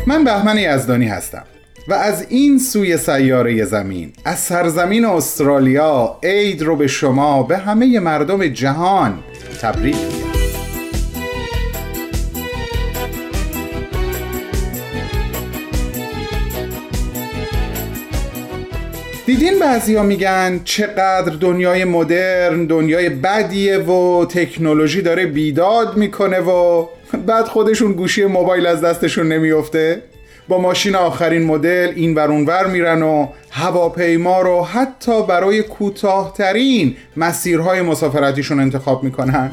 من 0.07 0.23
بهمن 0.23 0.57
یزدانی 0.57 1.07
هستم 1.07 1.43
و 1.87 1.93
از 1.93 2.25
این 2.29 2.59
سوی 2.59 2.97
سیاره 2.97 3.65
زمین 3.65 4.13
از 4.25 4.39
سرزمین 4.39 5.05
استرالیا 5.05 6.17
عید 6.23 6.61
رو 6.61 6.75
به 6.75 6.87
شما 6.87 7.43
به 7.43 7.57
همه 7.57 7.99
مردم 7.99 8.47
جهان 8.47 9.19
تبریک 9.61 9.95
میگم. 9.95 10.36
دیدین 19.27 19.59
بعضیا 19.59 20.03
میگن 20.03 20.61
چقدر 20.63 21.35
دنیای 21.35 21.85
مدرن 21.85 22.65
دنیای 22.65 23.09
بدیه 23.09 23.77
و 23.77 24.25
تکنولوژی 24.25 25.01
داره 25.01 25.25
بیداد 25.25 25.97
می‌کنه 25.97 26.39
و 26.39 26.85
بعد 27.25 27.45
خودشون 27.45 27.91
گوشی 27.91 28.25
موبایل 28.25 28.65
از 28.65 28.81
دستشون 28.81 29.27
نمیفته 29.27 30.01
با 30.47 30.57
ماشین 30.57 30.95
آخرین 30.95 31.43
مدل 31.43 31.91
این 31.95 32.15
ور 32.15 32.31
ور 32.31 32.67
میرن 32.67 33.01
و 33.01 33.27
هواپیما 33.51 34.41
رو 34.41 34.63
حتی 34.63 35.23
برای 35.23 35.63
کوتاهترین 35.63 36.95
مسیرهای 37.17 37.81
مسافرتیشون 37.81 38.59
انتخاب 38.59 39.03
می‌کنن. 39.03 39.51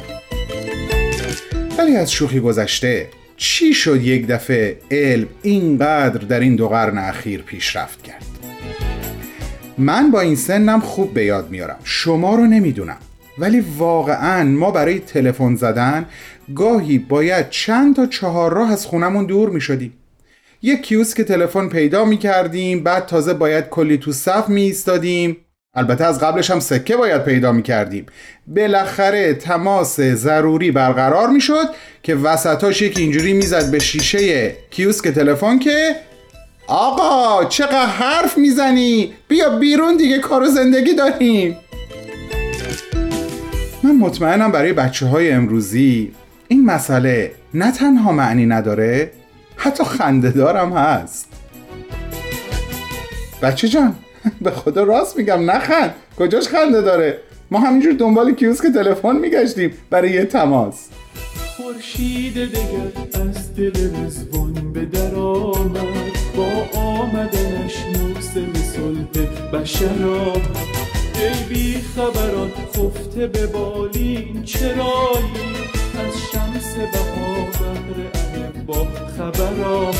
ولی 1.77 1.95
از 1.95 2.11
شوخی 2.11 2.39
گذشته 2.39 3.07
چی 3.37 3.73
شد 3.73 4.01
یک 4.01 4.27
دفعه 4.27 4.77
علم 4.91 5.27
اینقدر 5.41 6.25
در 6.27 6.39
این 6.39 6.55
دو 6.55 6.69
قرن 6.69 6.97
اخیر 6.97 7.41
پیشرفت 7.41 8.03
کرد؟ 8.03 8.34
من 9.77 10.11
با 10.11 10.21
این 10.21 10.35
سنم 10.35 10.79
خوب 10.79 11.13
به 11.13 11.25
یاد 11.25 11.49
میارم. 11.49 11.77
شما 11.83 12.35
رو 12.35 12.45
نمی‌دونم. 12.45 12.97
ولی 13.37 13.63
واقعا 13.77 14.43
ما 14.43 14.71
برای 14.71 14.99
تلفن 14.99 15.55
زدن 15.55 16.05
گاهی 16.55 16.97
باید 16.97 17.49
چند 17.49 17.95
تا 17.95 18.05
چهار 18.05 18.53
راه 18.53 18.71
از 18.71 18.85
خونمون 18.85 19.25
دور 19.25 19.49
می 19.49 19.61
شدیم 19.61 19.93
یک 20.61 20.81
کیوسک 20.81 21.21
تلفن 21.21 21.69
پیدا 21.69 22.05
می 22.05 22.17
کردیم 22.17 22.83
بعد 22.83 23.05
تازه 23.05 23.33
باید 23.33 23.69
کلی 23.69 23.97
تو 23.97 24.11
صف 24.11 24.49
می 24.49 24.61
ایستادیم 24.61 25.37
البته 25.73 26.05
از 26.05 26.19
قبلش 26.19 26.51
هم 26.51 26.59
سکه 26.59 26.97
باید 26.97 27.23
پیدا 27.23 27.51
می 27.51 27.61
کردیم 27.61 28.05
بالاخره 28.47 29.33
تماس 29.33 29.99
ضروری 29.99 30.71
برقرار 30.71 31.29
می 31.29 31.41
شد 31.41 31.65
که 32.03 32.15
وسطاش 32.15 32.81
یک 32.81 32.97
اینجوری 32.97 33.33
می‌زد 33.33 33.71
به 33.71 33.79
شیشه 33.79 34.53
کیوسک 34.71 35.07
تلفن 35.07 35.59
که 35.59 35.95
آقا 36.67 37.45
چقدر 37.45 37.85
حرف 37.85 38.37
می‌زنی؟ 38.37 39.13
بیا 39.27 39.49
بیرون 39.49 39.97
دیگه 39.97 40.19
کار 40.19 40.43
و 40.43 40.45
زندگی 40.45 40.93
داریم. 40.93 41.57
من 43.83 43.95
مطمئنم 43.95 44.51
برای 44.51 44.73
بچه 44.73 45.05
های 45.05 45.31
امروزی 45.31 46.11
این 46.47 46.65
مسئله 46.65 47.31
نه 47.53 47.71
تنها 47.71 48.11
معنی 48.11 48.45
نداره 48.45 49.11
حتی 49.55 49.83
خنده 49.83 50.31
دارم 50.31 50.73
هست. 50.73 51.27
بچه 53.41 53.67
جان 53.67 53.95
به 54.41 54.51
خدا 54.51 54.83
راست 54.83 55.17
میگم 55.17 55.51
نخند. 55.51 55.95
کجاش 56.17 56.47
خنده 56.47 56.81
داره؟ 56.81 57.19
ما 57.51 57.59
همینجور 57.59 57.93
دنبال 57.93 58.33
کیوسک 58.33 58.63
تلفن 58.67 59.15
میگشتیم 59.15 59.73
برای 59.89 60.11
یه 60.11 60.25
تماس. 60.25 60.87
خورشید 61.57 62.33
دگر 62.33 63.21
از 63.21 63.55
دل 63.55 64.05
رزوان 64.05 64.73
به 64.73 64.85
در 64.85 65.15
آمد. 65.15 66.04
با 66.37 66.79
آمدنش 66.79 67.75
موسم 67.85 68.53
صلح 68.53 69.25
بشر 69.53 70.05
آمد 70.05 70.75
ای 71.15 71.43
بی 71.49 71.81
خبران 71.95 72.51
خفته 72.75 73.27
به 73.27 73.47
بالین 73.47 74.43
چرایی. 74.43 75.55
از 75.97 76.13
شمس 76.31 76.75
بها 76.75 77.35
بهر 77.59 78.63
با 78.67 78.87
خبر 79.17 79.63
آمد 79.63 79.95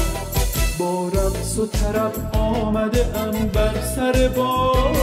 با 0.80 1.08
رقص 1.08 1.60
و 1.60 1.66
طرب 1.66 2.14
آمده 2.36 3.06
ام 3.20 3.32
بر 3.54 3.82
سر 3.96 4.30
بازار 4.36 4.96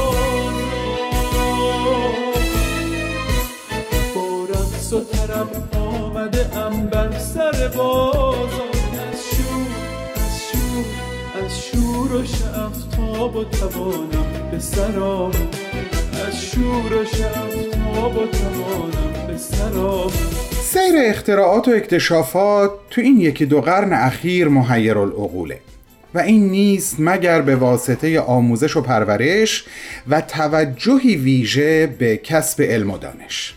با 4.14 4.44
رقص 4.48 4.92
و 4.92 5.00
طرب 5.04 5.76
آمده 5.76 6.56
ام 6.56 6.86
بر 6.86 7.18
سر 7.18 7.68
بازار 7.76 8.31
از 12.02 12.96
شور 12.96 13.36
و 13.36 13.44
توانم 13.44 14.50
به 14.50 14.58
سر 14.58 14.98
آمد 14.98 15.56
از 16.26 16.44
شور 16.44 16.92
و 16.92 17.04
شفتاب 17.04 18.16
و 18.16 18.26
توانم 18.26 19.26
به 19.26 19.36
سر 19.38 19.78
آمد 19.78 20.12
سیر 20.62 20.94
اختراعات 20.96 21.68
و 21.68 21.70
اکتشافات 21.70 22.70
تو 22.90 23.00
این 23.00 23.20
یکی 23.20 23.46
دو 23.46 23.60
قرن 23.60 23.92
اخیر 23.92 24.48
محیر 24.48 24.98
العقوله 24.98 25.60
و 26.14 26.18
این 26.18 26.50
نیست 26.50 26.96
مگر 26.98 27.42
به 27.42 27.56
واسطه 27.56 28.20
آموزش 28.20 28.76
و 28.76 28.80
پرورش 28.80 29.64
و 30.08 30.20
توجهی 30.20 31.16
ویژه 31.16 31.86
به 31.86 32.16
کسب 32.16 32.62
علم 32.62 32.90
و 32.90 32.98
دانش. 32.98 33.54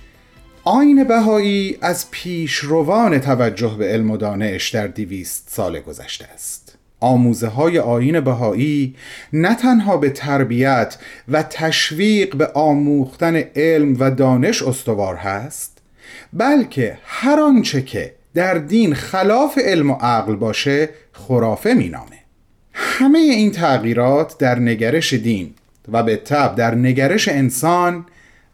آین 0.63 1.03
بهایی 1.03 1.77
از 1.81 2.11
پیشروان 2.11 3.19
توجه 3.19 3.75
به 3.77 3.85
علم 3.85 4.11
و 4.11 4.17
دانش 4.17 4.69
در 4.69 4.87
دیویست 4.87 5.47
سال 5.49 5.79
گذشته 5.79 6.25
است. 6.25 6.64
آموزه 7.05 7.47
های 7.47 7.79
آین 7.79 8.19
بهایی 8.19 8.95
نه 9.33 9.55
تنها 9.55 9.97
به 9.97 10.09
تربیت 10.09 10.97
و 11.27 11.43
تشویق 11.43 12.35
به 12.35 12.47
آموختن 12.47 13.35
علم 13.55 13.95
و 13.99 14.11
دانش 14.11 14.63
استوار 14.63 15.15
هست 15.15 15.77
بلکه 16.33 16.97
هر 17.05 17.39
آنچه 17.39 17.81
که 17.81 18.13
در 18.33 18.53
دین 18.53 18.93
خلاف 18.93 19.57
علم 19.57 19.91
و 19.91 19.93
عقل 19.93 20.35
باشه 20.35 20.89
خرافه 21.13 21.73
مینامه. 21.73 22.19
همه 22.73 23.19
این 23.19 23.51
تغییرات 23.51 24.37
در 24.37 24.59
نگرش 24.59 25.13
دین 25.13 25.53
و 25.91 26.03
به 26.03 26.15
طب 26.15 26.55
در 26.55 26.75
نگرش 26.75 27.27
انسان 27.27 28.05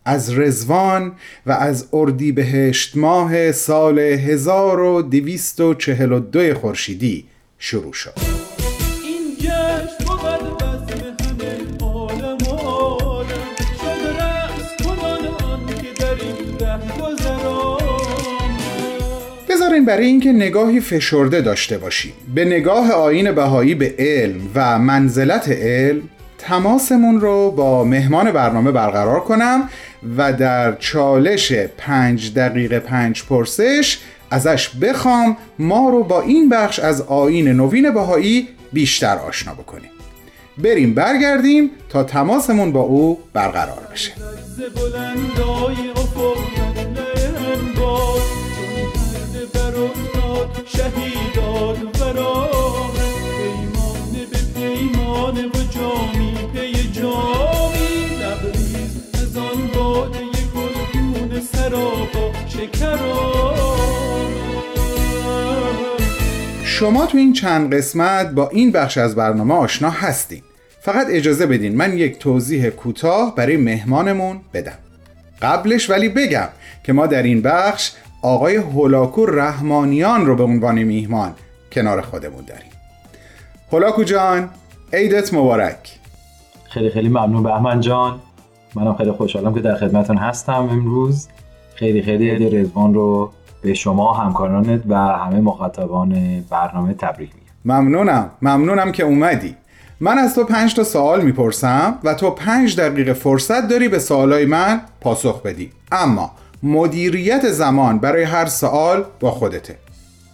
از 0.05 0.38
رزوان 0.38 1.12
و 1.46 1.51
از 1.51 1.88
اردیبهشت 1.93 2.98
ماه 2.98 3.51
سال 3.51 4.00
1242 4.00 6.53
خورشیدی 6.53 7.25
شروع 7.63 7.93
شد. 7.93 8.40
بذارین 19.81 19.98
برای 19.98 20.07
اینکه 20.07 20.31
نگاهی 20.31 20.79
فشرده 20.79 21.41
داشته 21.41 21.77
باشیم. 21.77 22.13
به 22.35 22.46
نگاه 22.46 22.91
آین 22.91 23.31
بهایی 23.31 23.75
به 23.75 23.96
علم 24.00 24.39
و 24.55 24.79
منزلت 24.79 25.50
علم 25.50 26.01
تماسمون 26.37 27.22
رو 27.22 27.51
با 27.51 27.83
مهمان 27.83 28.31
برنامه 28.31 28.72
برقرار 28.72 29.20
کنم 29.20 29.70
و 30.17 30.33
در 30.33 30.75
چالش 30.75 31.51
پنج 31.77 32.33
دقیقه 32.33 32.79
پنج 32.79 33.24
پرسش 33.24 33.98
ازش 34.31 34.70
بخوام 34.70 35.37
ما 35.59 35.89
رو 35.89 36.03
با 36.03 36.22
این 36.22 36.50
بخش 36.50 36.79
از 36.79 37.01
آین 37.01 37.48
نوین 37.48 37.91
بهایی 37.91 38.48
بیشتر 38.74 39.17
آشنا 39.17 39.53
بکنیم. 39.53 39.91
بریم 40.57 40.94
برگردیم 40.94 41.70
تا 41.89 42.03
تماسمون 42.03 42.72
با 42.72 42.81
او 42.81 43.20
برقرار 43.33 43.87
بشه. 43.91 44.11
شهیدان 50.66 51.90
ورا 52.00 52.50
پیمان 53.37 54.14
به 54.31 54.59
پیمان 54.59 55.46
و 55.46 55.64
جامی 55.70 56.37
پی 56.53 56.92
جامی. 56.92 57.92
لبریز 58.22 59.14
از 59.14 59.37
آن 59.37 59.68
باده 59.75 60.20
گلگون 60.55 61.42
سرابا 61.42 62.31
شکران 62.48 63.51
شما 66.64 67.05
تو 67.05 67.18
این 67.18 67.33
چند 67.33 67.75
قسمت 67.75 68.31
با 68.31 68.50
این 68.50 68.72
بخش 68.72 68.98
از 68.98 69.16
برنامه 69.16 69.53
آشنا 69.53 69.90
هستین. 69.90 70.42
فقط 70.81 71.07
اجازه 71.09 71.46
بدین 71.46 71.75
من 71.75 71.98
یک 71.98 72.20
توضیح 72.20 72.70
کوتاه 72.70 73.35
برای 73.35 73.57
مهمانمون 73.57 74.42
بدم. 74.53 74.77
قبلش 75.42 75.90
ولی 75.90 76.09
بگم 76.09 76.50
که 76.83 76.94
ما 76.94 77.07
در 77.07 77.24
این 77.24 77.42
بخش 77.42 77.92
آقای 78.22 78.55
هولاکو 78.55 79.25
رحمانیان 79.25 80.25
رو 80.25 80.36
به 80.36 80.44
عنوان 80.44 80.84
میهمان 80.84 81.34
کنار 81.72 82.01
خودمون 82.01 82.46
داریم. 82.46 82.72
هولاکو 83.72 84.03
جان 84.03 84.50
عیدت 84.94 85.34
مبارک. 85.34 86.00
خیلی 86.64 86.90
خیلی 86.90 87.10
ممنون 87.10 87.44
بهمن 87.44 87.81
جان. 87.81 88.20
منم 88.75 88.94
خیلی 88.96 89.12
خوشحالم 89.12 89.53
که 89.53 89.60
در 89.60 89.75
خدمتون 89.75 90.18
هستم 90.18 90.70
امروز. 90.72 91.27
خیلی 91.75 92.01
خیلی 92.01 92.29
عید 92.29 92.55
رزوان 92.55 92.94
رو 92.94 93.31
به 93.62 93.74
شما 93.74 94.14
همکارانت 94.14 94.81
و 94.88 94.96
همه 94.96 95.40
مخاطبان 95.40 96.42
برنامه 96.50 96.94
تبریک 96.94 97.29
میگم. 97.36 97.75
ممنونم. 97.75 98.31
ممنونم 98.42 98.92
که 98.92 99.03
اومدی. 99.03 99.55
من 100.00 100.18
از 100.18 100.36
تو 100.36 100.44
پنج 100.44 100.75
تا 100.75 100.84
سوال 100.84 101.22
می‌پرسم 101.22 101.98
و 102.03 102.14
تو 102.14 102.31
پنج 102.31 102.79
دقیقه 102.79 103.14
فرصت 103.14 103.68
داری 103.68 103.88
به 103.88 104.00
سوالای 104.00 104.46
من 104.46 104.81
پاسخ 105.01 105.42
بدی. 105.42 105.72
اما 105.92 106.31
مدیریت 106.63 107.50
زمان 107.50 108.00
برای 108.00 108.24
هر 108.24 108.45
سوال 108.45 109.05
با 109.19 109.31
خودته. 109.31 109.77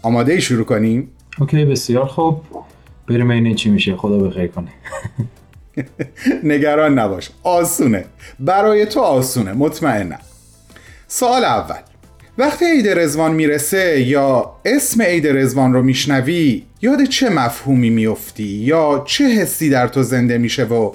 آماده 0.01 0.33
ای 0.33 0.41
شروع 0.41 0.65
کنیم؟ 0.65 1.09
اوکی 1.39 1.65
بسیار 1.65 2.05
خوب. 2.05 2.41
بریم 3.09 3.29
این 3.29 3.55
چی 3.55 3.69
میشه. 3.69 3.95
خدا 3.95 4.17
بخیر 4.17 4.47
کنه. 4.47 4.67
نگران 6.43 6.99
نباش. 6.99 7.29
آسونه. 7.43 8.05
برای 8.39 8.85
تو 8.85 8.99
آسونه. 8.99 9.53
مطمئنم. 9.53 10.19
سوال 11.07 11.45
اول. 11.45 11.79
وقتی 12.37 12.65
عید 12.65 12.87
رزوان 12.87 13.31
می‌رسه 13.31 14.01
یا 14.01 14.51
اسم 14.65 15.01
عید 15.01 15.27
رزوان 15.27 15.73
رو 15.73 15.83
میشنوی 15.83 16.63
یاد 16.81 17.03
چه 17.03 17.29
مفهومی 17.29 17.89
میفتی؟ 17.89 18.43
یا 18.43 19.03
چه 19.07 19.23
حسی 19.23 19.69
در 19.69 19.87
تو 19.87 20.03
زنده 20.03 20.37
میشه 20.37 20.63
و 20.63 20.91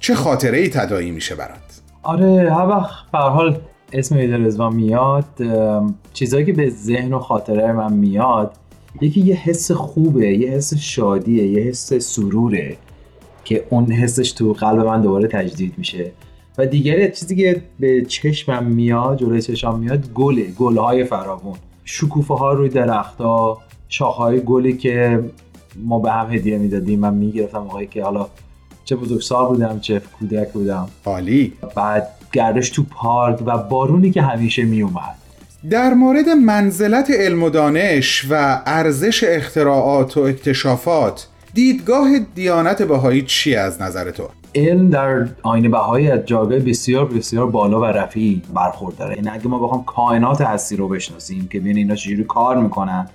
چه 0.00 0.14
خاطره 0.14 0.58
ای 0.58 0.68
تدایی 0.68 1.10
میشه 1.10 1.34
برات؟ 1.34 1.58
آره 2.02 2.54
هر 2.54 2.66
وقت 2.66 3.10
به 3.12 3.18
هر 3.18 3.28
حال 3.28 3.60
اسم 3.92 4.16
عید 4.16 4.34
رضوان 4.34 4.74
میاد 4.74 5.24
ام، 5.40 5.94
چیزایی 6.12 6.46
که 6.46 6.52
به 6.52 6.70
ذهن 6.70 7.12
و 7.12 7.18
خاطره 7.18 7.72
من 7.72 7.92
میاد 7.92 8.52
یکی 9.00 9.20
یه 9.20 9.34
حس 9.34 9.70
خوبه 9.70 10.28
یه 10.32 10.50
حس 10.50 10.74
شادیه 10.74 11.46
یه 11.46 11.62
حس 11.62 11.94
سروره 11.94 12.76
که 13.44 13.66
اون 13.70 13.92
حسش 13.92 14.32
تو 14.32 14.52
قلب 14.52 14.86
من 14.86 15.02
دوباره 15.02 15.28
تجدید 15.28 15.74
میشه. 15.78 16.12
و 16.58 16.66
دیگری 16.66 17.10
چیزی 17.10 17.36
که 17.36 17.62
به 17.80 18.02
چشمم 18.02 18.64
میاد 18.64 19.18
جلوی 19.18 19.42
چشمم 19.42 19.78
میاد 19.78 20.12
گله 20.14 20.42
گلهای 20.42 21.04
فراوون. 21.04 21.56
شکوفه 21.84 22.34
ها 22.34 22.52
روی 22.52 22.68
درختها 22.68 23.58
شاخهای 23.88 24.40
گلی 24.40 24.76
که 24.76 25.24
ما 25.76 25.98
به 25.98 26.10
هم 26.10 26.34
هدیه 26.34 26.58
می‌دادیم. 26.58 27.00
من 27.00 27.14
می‌گرفتم 27.14 27.58
موقعی 27.58 27.86
که 27.86 28.04
حالا 28.04 28.26
چه 28.84 28.96
بزرگسال 28.96 29.46
بودم 29.46 29.80
چه 29.80 30.02
کودک 30.18 30.52
بودم. 30.52 30.88
عالی. 31.04 31.52
بعد 31.76 32.08
گردش 32.32 32.70
تو 32.70 32.82
پارک 32.82 33.42
و 33.46 33.58
بارونی 33.58 34.10
که 34.10 34.22
همیشه 34.22 34.64
میومد 34.64 35.14
در 35.70 35.94
مورد 35.94 36.28
منزلت 36.28 37.10
علم 37.10 37.42
و 37.42 37.50
دانش 37.50 38.26
و 38.30 38.62
ارزش 38.66 39.24
اختراعات 39.24 40.16
و 40.16 40.20
اکتشافات 40.20 41.28
دیدگاه 41.54 42.08
دیانت 42.34 42.82
بهایی 42.82 43.22
چی 43.22 43.54
از 43.54 43.82
نظر 43.82 44.10
تو؟ 44.10 44.28
علم 44.54 44.90
در 44.90 45.26
آین 45.42 45.70
بهایی 45.70 46.10
از 46.10 46.20
جایگاه 46.26 46.58
بسیار 46.58 47.04
بسیار 47.04 47.46
بالا 47.46 47.80
و 47.80 47.84
رفیعی 47.84 48.42
برخورداره 48.54 49.16
یعنی 49.16 49.28
اگه 49.28 49.48
ما 49.48 49.58
بخوام 49.58 49.84
کائنات 49.84 50.40
هستی 50.40 50.76
رو 50.76 50.88
بشناسیم 50.88 51.48
که 51.48 51.60
ببین 51.60 51.76
اینا 51.76 51.94
چجوری 51.94 52.24
کار 52.24 52.56
می‌کنن 52.56 53.08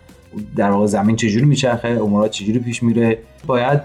در 0.55 0.71
واقع 0.71 0.85
زمین 0.85 1.15
چجوری 1.15 1.45
میچرخه 1.45 1.87
امورات 1.87 2.31
چجوری 2.31 2.59
پیش 2.59 2.83
میره 2.83 3.19
باید 3.47 3.81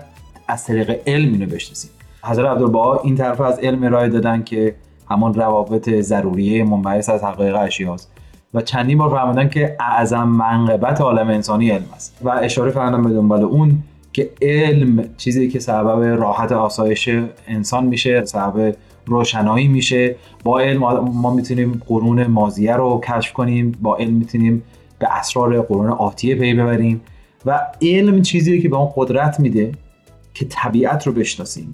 از 0.49 0.64
طریق 0.64 1.01
علم 1.07 1.33
اینو 1.33 1.47
بشناسیم. 1.47 1.90
حضرت 2.23 2.47
عبدالبها 2.47 3.01
این 3.05 3.16
طرف 3.16 3.40
از 3.40 3.59
علم 3.59 3.85
ارائه 3.85 4.09
دادن 4.09 4.42
که 4.42 4.75
همون 5.10 5.34
روابط 5.34 5.90
ضروریه 5.90 6.64
منبعث 6.64 7.08
از 7.08 7.24
حقایق 7.24 7.56
اشیاست. 7.56 8.12
و 8.54 8.60
چندین 8.60 8.98
بار 8.98 9.10
فرمودن 9.10 9.48
که 9.48 9.76
اعظم 9.80 10.28
منقبت 10.28 11.00
عالم 11.00 11.28
انسانی 11.28 11.70
علم 11.70 11.88
است. 11.94 12.18
و 12.22 12.28
اشاره 12.28 12.70
فرمودن 12.70 13.02
به 13.02 13.10
دنبال 13.10 13.42
اون 13.42 13.82
که 14.12 14.30
علم 14.42 15.04
چیزی 15.16 15.48
که 15.48 15.58
سبب 15.58 16.02
راحت 16.02 16.52
آسایش 16.52 17.08
انسان 17.48 17.86
میشه 17.86 18.24
سبب 18.24 18.74
روشنایی 19.06 19.68
میشه. 19.68 20.16
با 20.44 20.60
علم 20.60 20.80
ما 21.14 21.34
می‌تونیم 21.34 21.82
قرون 21.86 22.26
مازیه 22.26 22.76
رو 22.76 23.00
کشف 23.00 23.32
کنیم 23.32 23.78
با 23.82 23.96
علم 23.96 24.14
می‌تونیم 24.14 24.62
به 24.98 25.18
اسرار 25.18 25.60
قرون 25.60 25.90
آتیه 25.90 26.34
پی 26.34 26.54
ببریم. 26.54 27.00
و 27.46 27.60
علم 27.82 28.22
چیزی 28.22 28.62
که 28.62 28.68
به 28.68 28.76
اون 28.76 28.92
قدرت 28.96 29.40
میده 29.40 29.72
که 30.34 30.46
طبیعت 30.50 31.06
رو 31.06 31.12
بشناسیم. 31.12 31.72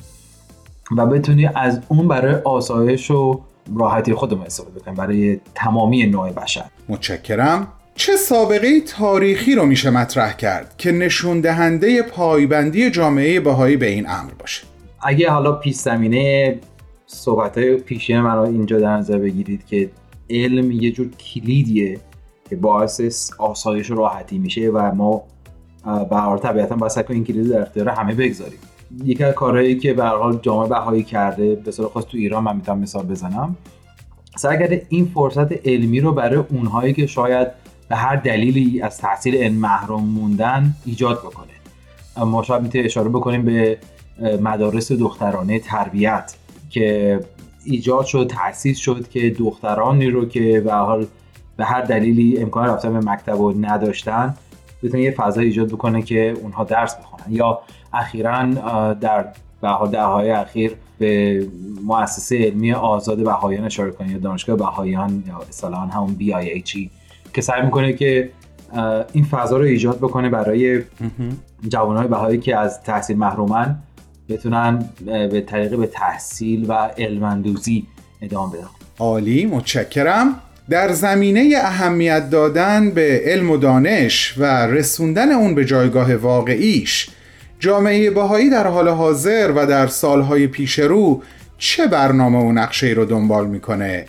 و 0.96 1.06
بتونی 1.06 1.46
از 1.46 1.80
اون 1.88 2.08
برای 2.08 2.34
آسایش 2.34 3.10
و 3.10 3.40
راحتی 3.76 4.14
خودمون 4.14 4.46
استفاده 4.46 4.80
بکنیم 4.80 4.96
برای 4.96 5.40
تمامی 5.54 6.06
نوع 6.06 6.30
بشر. 6.30 6.64
متشکرم. 6.88 7.68
چه 7.94 8.16
سابقه 8.16 8.80
تاریخی 8.80 9.54
رو 9.54 9.66
میشه 9.66 9.90
مطرح 9.90 10.32
کرد 10.32 10.74
که 10.78 10.92
نشون 10.92 11.40
دهنده 11.40 12.02
پایبندی 12.02 12.90
جامعه 12.90 13.40
بهایی 13.40 13.76
به 13.76 13.86
این 13.86 14.08
امر 14.08 14.30
باشه؟ 14.38 14.62
اگه 15.02 15.30
حالا 15.30 15.52
پیش 15.52 15.74
زمینه 15.74 16.58
صحبت 17.06 17.58
های 17.58 17.76
پیشین 17.76 18.20
من 18.20 18.34
رو 18.34 18.40
اینجا 18.40 18.78
در 18.78 18.96
نظر 18.96 19.18
بگیرید 19.18 19.66
که 19.66 19.90
علم 20.30 20.72
یه 20.72 20.92
جور 20.92 21.08
کلیدیه 21.10 22.00
که 22.50 22.56
باعث 22.56 23.30
آسایش 23.38 23.90
و 23.90 23.94
راحتی 23.94 24.38
میشه 24.38 24.70
و 24.70 24.94
ما 24.94 25.22
به 25.84 26.16
هر 26.16 26.36
طبیعتا 26.36 26.76
باید 26.76 27.06
این 27.08 27.24
کلید 27.24 27.48
در 27.48 27.60
اختیار 27.62 27.88
همه 27.88 28.14
بگذاریم. 28.14 28.58
یکی 29.04 29.24
از 29.24 29.34
کارهایی 29.34 29.78
که 29.78 29.94
به 29.94 30.04
حال 30.04 30.38
جامعه 30.42 30.68
بهایی 30.68 31.02
کرده 31.02 31.54
به 31.54 31.70
صورت 31.70 31.92
خاص 31.92 32.04
تو 32.04 32.16
ایران 32.16 32.44
من 32.44 32.56
می‌تونم 32.56 32.78
مثال 32.78 33.06
بزنم. 33.06 33.56
سعی 34.36 34.80
این 34.88 35.06
فرصت 35.14 35.66
علمی 35.66 36.00
رو 36.00 36.12
برای 36.12 36.44
اونهایی 36.50 36.92
که 36.92 37.06
شاید 37.06 37.48
به 37.88 37.96
هر 37.96 38.16
دلیلی 38.16 38.82
از 38.82 38.98
تحصیل 38.98 39.34
علم 39.36 39.54
محروم 39.54 40.04
موندن 40.04 40.74
ایجاد 40.84 41.18
بکنه. 41.18 42.26
ما 42.26 42.42
شاید 42.42 42.62
می‌تونیم 42.62 42.84
اشاره 42.84 43.08
بکنیم 43.08 43.44
به 43.44 43.78
مدارس 44.40 44.92
دخترانه 44.92 45.58
تربیت 45.58 46.34
که 46.70 47.20
ایجاد 47.64 48.04
شد 48.04 48.26
تأسیس 48.30 48.78
شد 48.78 49.08
که 49.08 49.30
دخترانی 49.30 50.06
رو 50.06 50.28
که 50.28 50.60
به 50.60 51.06
به 51.56 51.64
هر 51.64 51.80
دلیلی 51.80 52.38
امکان 52.38 52.68
رفتن 52.68 53.00
به 53.00 53.10
مکتب 53.10 53.36
رو 53.36 53.54
نداشتن 53.60 54.34
بتونه 54.82 55.02
یه 55.02 55.10
فضا 55.10 55.40
ایجاد 55.40 55.68
بکنه 55.68 56.02
که 56.02 56.34
اونها 56.42 56.64
درس 56.64 56.96
بخونن. 56.96 57.24
یا 57.28 57.60
اخیرا 57.92 58.44
در 59.00 59.26
دههای 59.92 60.30
اخیر 60.30 60.76
به 60.98 61.46
مؤسسه 61.84 62.36
علمی 62.36 62.72
آزاد 62.72 63.24
بهایان 63.24 63.64
اشاره 63.64 63.90
کنید 63.90 64.10
یا 64.10 64.18
دانشگاه 64.18 64.56
بهایان 64.56 65.24
یا 65.26 65.38
اصطلاحا 65.48 65.86
همون 65.86 66.16
BIHE 66.20 66.88
که 67.34 67.40
سعی 67.40 67.62
می‌کنه 67.62 67.92
که 67.92 68.30
این 69.12 69.24
فضا 69.24 69.56
رو 69.56 69.64
ایجاد 69.64 69.98
بکنه 69.98 70.28
برای 70.28 70.82
جوانهای 71.68 72.08
بهایی 72.08 72.38
که 72.38 72.56
از 72.56 72.82
تحصیل 72.82 73.16
محرومن 73.16 73.78
بتونن 74.28 74.88
به 75.04 75.40
طریق 75.40 75.76
به 75.76 75.86
تحصیل 75.86 76.66
و 76.68 76.72
علمندوزی 76.72 77.86
ادامه 78.22 78.52
بدن. 78.56 78.66
عالی 78.98 79.46
متشکرم. 79.46 80.40
در 80.70 80.92
زمینه 80.92 81.52
اهمیت 81.62 82.30
دادن 82.30 82.90
به 82.90 83.22
علم 83.24 83.50
و 83.50 83.56
دانش 83.56 84.34
و 84.38 84.44
رسوندن 84.66 85.32
اون 85.32 85.54
به 85.54 85.64
جایگاه 85.64 86.16
واقعیش 86.16 87.10
جامعه 87.58 88.10
باهایی 88.10 88.50
در 88.50 88.66
حال 88.66 88.88
حاضر 88.88 89.52
و 89.56 89.66
در 89.66 89.86
سالهای 89.86 90.46
پیش 90.46 90.78
رو 90.78 91.22
چه 91.58 91.86
برنامه 91.86 92.38
و 92.38 92.52
نقشه 92.52 92.86
رو 92.86 93.04
دنبال 93.04 93.46
می‌کنه؟ 93.46 94.06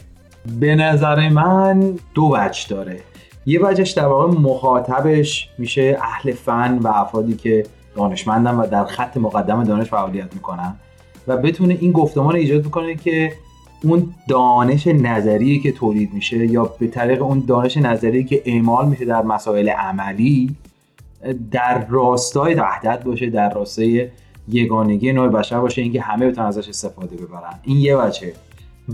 به 0.60 0.76
نظر 0.76 1.30
من 1.30 2.00
دو 2.14 2.32
وجه 2.34 2.70
داره 2.70 3.00
یه 3.46 3.60
وجهش 3.60 3.92
در 3.92 4.06
واقع 4.06 4.40
مخاطبش 4.40 5.50
میشه 5.58 5.98
اهل 6.02 6.34
فن 6.34 6.78
و 6.78 6.88
افرادی 6.88 7.36
که 7.36 7.66
دانشمندن 7.96 8.52
و 8.52 8.68
در 8.68 8.86
خط 8.86 9.18
مقدم 9.18 9.64
دانش 9.64 9.90
فعالیت 9.90 10.34
می‌کنن 10.34 10.76
و 11.28 11.38
بتونه 11.38 11.78
این 11.82 11.92
گفتمان 11.92 12.36
ایجاد 12.36 12.62
بکنه 12.62 12.96
که 12.96 13.32
اون 13.84 14.14
دانش 14.28 14.88
نظری 14.88 15.60
که 15.60 15.72
تولید 15.72 16.14
میشه 16.14 16.46
یا 16.46 16.74
به 16.80 16.88
طریق 16.88 17.24
اون 17.24 17.44
دانش 17.48 17.78
نظری 17.78 18.24
که 18.24 18.42
اعمال 18.46 18.88
میشه 18.88 19.06
در 19.06 19.22
مسائل 19.22 19.70
عملی 19.70 20.56
در 21.52 21.86
راستای 21.88 22.54
وحدت 22.54 23.04
باشه 23.04 23.30
در 23.30 23.54
راستای 23.54 24.08
یگانگی 24.48 25.14
نوع 25.14 25.28
بشر 25.28 25.60
باشه 25.60 25.82
اینکه 25.82 26.02
همه 26.02 26.28
بتونن 26.28 26.48
ازش 26.48 26.70
استفاده 26.70 27.16
ببرن. 27.16 27.60
این 27.64 27.78
یه 27.78 27.98
وجه. 27.98 28.34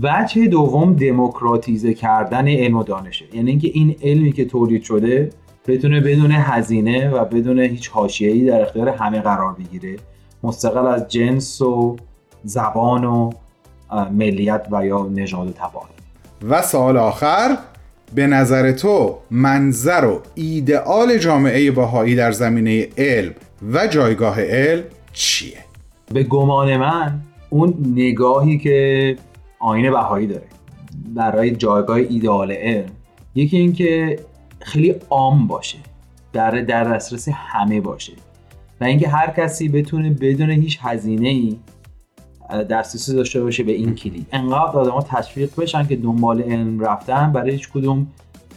وجه 0.02 0.46
دوم 0.46 0.94
دموکراتیزه 0.94 1.94
کردن 1.94 2.48
علم 2.48 2.76
و 2.76 2.82
دانشه. 2.82 3.24
یعنی 3.34 3.50
اینکه 3.50 3.70
این 3.74 3.96
علمی 4.02 4.32
که 4.32 4.44
تولید 4.44 4.82
شده 4.82 5.30
بتونه 5.66 6.00
بدون 6.00 6.30
هزینه 6.30 7.10
و 7.10 7.24
بدون 7.24 7.60
هیچ 7.60 7.88
حاشیه‌ای 7.88 8.44
در 8.44 8.62
اختیار 8.62 8.88
همه 8.88 9.20
قرار 9.20 9.52
بگیره. 9.54 9.96
مستقل 10.42 10.86
از 10.86 11.08
جنس 11.08 11.62
و 11.62 11.96
زبان 12.44 13.04
و 13.04 13.30
ملیت 13.94 14.66
و 14.70 14.86
یا 14.86 15.08
نژاد 15.14 15.48
و 15.48 15.52
تبار 15.52 15.84
و 16.48 16.62
سوال 16.62 16.96
آخر 16.96 17.58
به 18.14 18.26
نظر 18.26 18.72
تو 18.72 19.18
منظر 19.30 20.04
و 20.04 20.22
ایدئال 20.34 21.18
جامعه 21.18 21.70
باهایی 21.70 22.14
در 22.14 22.32
زمینه 22.32 22.88
علم 22.98 23.34
و 23.72 23.86
جایگاه 23.86 24.42
علم 24.42 24.84
چیه؟ 25.12 25.56
به 26.12 26.22
گمان 26.22 26.76
من 26.76 27.20
اون 27.50 27.74
نگاهی 27.96 28.58
که 28.58 29.16
آین 29.58 29.90
بهایی 29.90 30.26
داره 30.26 30.46
برای 31.14 31.50
جایگاه 31.50 31.96
ایدئال 31.96 32.52
علم 32.52 32.88
یکی 33.34 33.56
اینکه 33.56 34.18
خیلی 34.60 34.94
عام 35.10 35.46
باشه 35.46 35.78
در 36.32 36.50
در 36.50 36.84
دسترس 36.84 37.28
همه 37.28 37.80
باشه 37.80 38.12
و 38.80 38.84
اینکه 38.84 39.08
هر 39.08 39.30
کسی 39.30 39.68
بتونه 39.68 40.10
بدون 40.10 40.50
هیچ 40.50 40.78
هزینه 40.82 41.28
ای 41.28 41.56
دسترسی 42.70 43.14
داشته 43.14 43.42
باشه 43.42 43.62
به 43.62 43.72
این 43.72 43.94
کلید. 43.94 44.26
انقدر 44.32 44.78
آدم‌ها 44.78 45.02
تشویق 45.02 45.50
بشن 45.58 45.86
که 45.86 45.96
دنبال 45.96 46.42
علم 46.42 46.80
رفتن 46.80 47.32
برای 47.32 47.50
هیچ 47.50 47.68
کدوم 47.68 48.06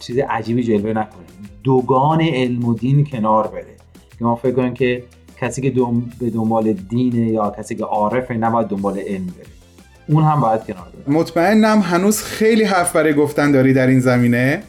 چیز 0.00 0.18
عجیبی 0.18 0.62
جلوه 0.62 0.90
نکنه. 0.90 1.24
دوگان 1.64 2.20
علم 2.20 2.64
و 2.64 2.74
دین 2.74 3.04
کنار 3.04 3.46
بره. 3.48 3.76
که 4.18 4.24
ما 4.24 4.36
فکر 4.36 4.52
کنیم 4.52 4.74
که 4.74 5.02
کسی 5.40 5.62
که 5.62 5.70
به 6.20 6.30
دنبال 6.30 6.72
دینه 6.72 7.28
یا 7.28 7.54
کسی 7.58 7.74
که 7.74 7.84
عارفه 7.84 8.34
نباید 8.34 8.66
دنبال 8.66 8.98
علم 8.98 9.26
بره. 9.26 9.46
اون 10.08 10.24
هم 10.24 10.40
باید 10.40 10.64
کنار 10.64 10.86
بره. 11.06 11.16
مطمئنم 11.16 11.80
هنوز 11.80 12.22
خیلی 12.22 12.64
حرف 12.64 12.96
برای 12.96 13.14
گفتن 13.14 13.52
داری 13.52 13.72
در 13.72 13.86
این 13.86 14.00
زمینه. 14.00 14.62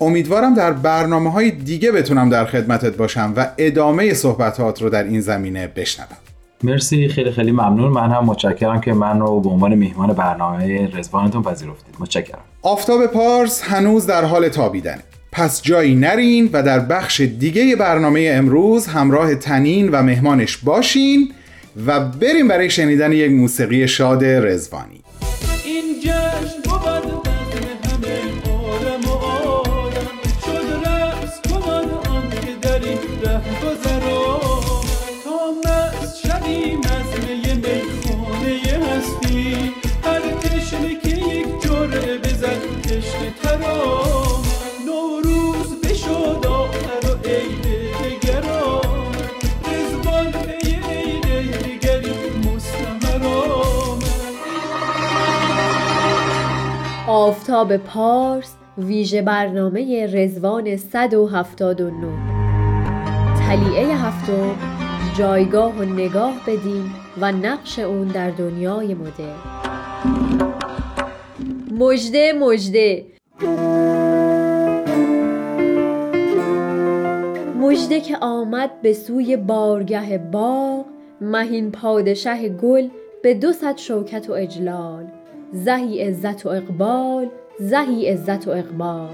امیدوارم 0.00 0.54
در 0.54 0.72
برنامه 0.72 1.30
های 1.30 1.50
دیگه 1.50 1.92
بتونم 1.92 2.28
در 2.28 2.44
خدمتت 2.44 2.96
باشم 2.96 3.32
و 3.36 3.48
ادامه 3.58 4.14
صحبتات 4.14 4.82
رو 4.82 4.90
در 4.90 5.04
این 5.04 5.20
زمینه 5.20 5.66
بشنوم. 5.66 6.16
مرسی 6.62 7.08
خیلی 7.08 7.30
خیلی 7.30 7.52
ممنون. 7.52 7.92
من 7.92 8.10
هم 8.10 8.24
متشکرم 8.24 8.80
که 8.80 8.92
من 8.92 9.20
رو 9.20 9.40
به 9.40 9.48
عنوان 9.48 9.74
میهمان 9.74 10.12
برنامه 10.12 10.90
رزوانتون 10.96 11.42
پذیرفتید. 11.42 11.94
متشکرم. 11.98 12.38
آفتاب 12.62 13.06
پارس 13.06 13.62
هنوز 13.62 14.06
در 14.06 14.24
حال 14.24 14.48
تابیدنه. 14.48 15.02
پس 15.32 15.62
جایی 15.62 15.94
نرین 15.94 16.50
و 16.52 16.62
در 16.62 16.80
بخش 16.80 17.20
دیگه 17.20 17.76
برنامه 17.76 18.30
امروز 18.32 18.86
همراه 18.86 19.34
تنین 19.34 19.88
و 19.88 20.02
مهمانش 20.02 20.56
باشین 20.56 21.32
و 21.86 22.00
بریم 22.00 22.48
برای 22.48 22.70
شنیدن 22.70 23.12
یک 23.12 23.30
موسیقی 23.30 23.88
شاد 23.88 24.24
رزوانی 24.24 25.02
این 25.64 26.00
جشن 26.00 26.61
آفتاب 57.52 57.76
پارس 57.76 58.54
ویژه 58.78 59.22
برنامه 59.22 60.06
رزوان 60.06 60.76
179 60.76 61.92
تلیعه 63.38 63.96
هفتم 63.96 64.56
جایگاه 65.18 65.78
و 65.78 65.84
نگاه 65.84 66.34
بدیم 66.46 66.94
و 67.20 67.32
نقش 67.32 67.78
اون 67.78 68.08
در 68.08 68.30
دنیای 68.30 68.94
مدرن. 68.94 69.36
مجده 71.78 72.32
مجده 72.32 73.04
مژده 77.60 78.00
که 78.00 78.16
آمد 78.20 78.82
به 78.82 78.92
سوی 78.92 79.36
بارگه 79.36 80.18
باغ 80.18 80.84
مهین 81.20 81.70
پادشه 81.70 82.48
گل 82.48 82.88
به 83.22 83.34
دو 83.34 83.52
صد 83.52 83.76
شوکت 83.76 84.30
و 84.30 84.32
اجلال. 84.32 85.04
زهی 85.52 86.02
عزت 86.02 86.46
و 86.46 86.48
اقبال 86.48 87.28
زهی 87.58 88.08
عزت 88.08 88.48
و 88.48 88.50
اقبال. 88.50 89.08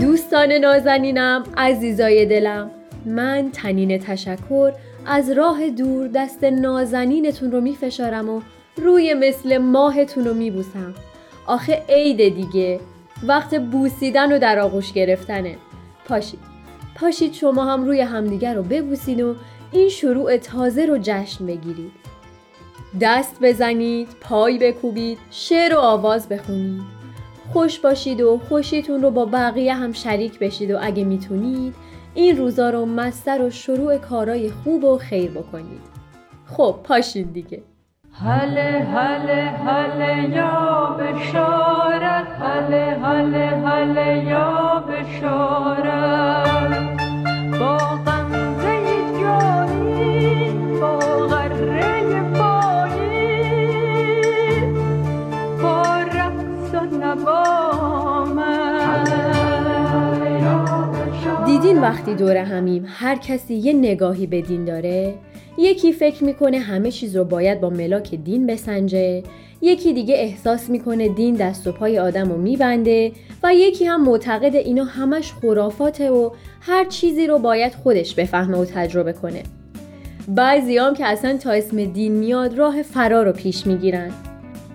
دوستان 0.00 0.52
نازنینم 0.52 1.44
عزیزای 1.56 2.26
دلم 2.26 2.70
من 3.06 3.50
تنین 3.52 3.98
تشکر 3.98 4.72
از 5.06 5.30
راه 5.30 5.70
دور 5.70 6.08
دست 6.08 6.44
نازنینتون 6.44 7.52
رو 7.52 7.60
میفشارم 7.60 8.28
و 8.28 8.40
روی 8.76 9.14
مثل 9.14 9.58
ماهتون 9.58 10.24
رو 10.24 10.34
میبوسم. 10.34 10.94
آخه 11.46 11.82
عید 11.88 12.34
دیگه 12.34 12.80
وقت 13.26 13.54
بوسیدن 13.54 14.32
و 14.32 14.38
در 14.38 14.58
آغوش 14.58 14.92
گرفتنه. 14.92 15.56
پاشید. 16.08 16.40
پاشید 16.94 17.32
شما 17.32 17.64
هم 17.64 17.84
روی 17.84 18.00
همدیگر 18.00 18.54
رو 18.54 18.62
ببوسید 18.62 19.20
و 19.20 19.34
این 19.72 19.88
شروع 19.88 20.36
تازه 20.36 20.86
رو 20.86 20.98
جشن 21.02 21.46
بگیرید. 21.46 21.92
دست 23.00 23.36
بزنید 23.42 24.08
پای 24.20 24.58
بکوبید 24.58 25.18
شعر 25.30 25.74
و 25.74 25.78
آواز 25.78 26.28
بخونید. 26.28 26.82
خوش 27.52 27.78
باشید 27.78 28.20
و 28.20 28.40
خوشیتون 28.48 29.02
رو 29.02 29.10
با 29.10 29.24
بقیه 29.24 29.74
هم 29.74 29.92
شریک 29.92 30.38
بشید 30.38 30.70
و 30.70 30.78
اگه 30.80 31.04
می‌تونید 31.04 31.74
این 32.14 32.36
روزا 32.36 32.70
رو 32.70 32.86
مستر 32.86 33.42
و 33.42 33.50
شروع 33.50 33.98
کارای 33.98 34.50
خوب 34.50 34.84
و 34.84 34.98
خیر 34.98 35.30
بکنید. 35.30 35.80
خب 36.46 36.76
پاشید 36.84 37.32
دیگه. 37.32 37.62
هله 38.12 38.86
هله 38.94 39.50
هله 39.50 40.36
یا 40.36 40.96
بشارت 41.00 42.26
هله 42.26 42.98
هله 43.02 43.68
هله 43.68 44.24
یا 44.24 44.84
بشارت. 44.88 46.42
با 47.60 48.11
دیدین 61.72 61.84
وقتی 61.84 62.14
دور 62.14 62.36
همیم 62.36 62.84
هر 62.88 63.16
کسی 63.16 63.54
یه 63.54 63.72
نگاهی 63.72 64.26
به 64.26 64.40
دین 64.40 64.64
داره 64.64 65.14
یکی 65.58 65.92
فکر 65.92 66.24
می‌کنه 66.24 66.58
همه 66.58 66.90
چیز 66.90 67.16
رو 67.16 67.24
باید 67.24 67.60
با 67.60 67.70
ملاک 67.70 68.14
دین 68.14 68.46
بسنجه 68.46 69.22
یکی 69.62 69.92
دیگه 69.92 70.14
احساس 70.14 70.70
می‌کنه 70.70 71.08
دین 71.08 71.34
دست 71.34 71.66
و 71.66 71.72
پای 71.72 71.98
آدم 71.98 72.28
رو 72.28 72.36
میبنده 72.36 73.12
و 73.42 73.54
یکی 73.54 73.84
هم 73.84 74.04
معتقد 74.04 74.56
اینا 74.56 74.84
همش 74.84 75.32
خرافاته 75.32 76.10
و 76.10 76.30
هر 76.60 76.84
چیزی 76.84 77.26
رو 77.26 77.38
باید 77.38 77.74
خودش 77.74 78.14
بفهمه 78.14 78.58
و 78.58 78.64
تجربه 78.64 79.12
کنه. 79.12 79.42
بعضی 80.28 80.78
هم 80.78 80.94
که 80.94 81.06
اصلا 81.06 81.36
تا 81.36 81.50
اسم 81.50 81.84
دین 81.84 82.12
میاد 82.12 82.58
راه 82.58 82.82
فرار 82.82 83.26
رو 83.26 83.32
پیش 83.32 83.66
می‌گیرن. 83.66 84.10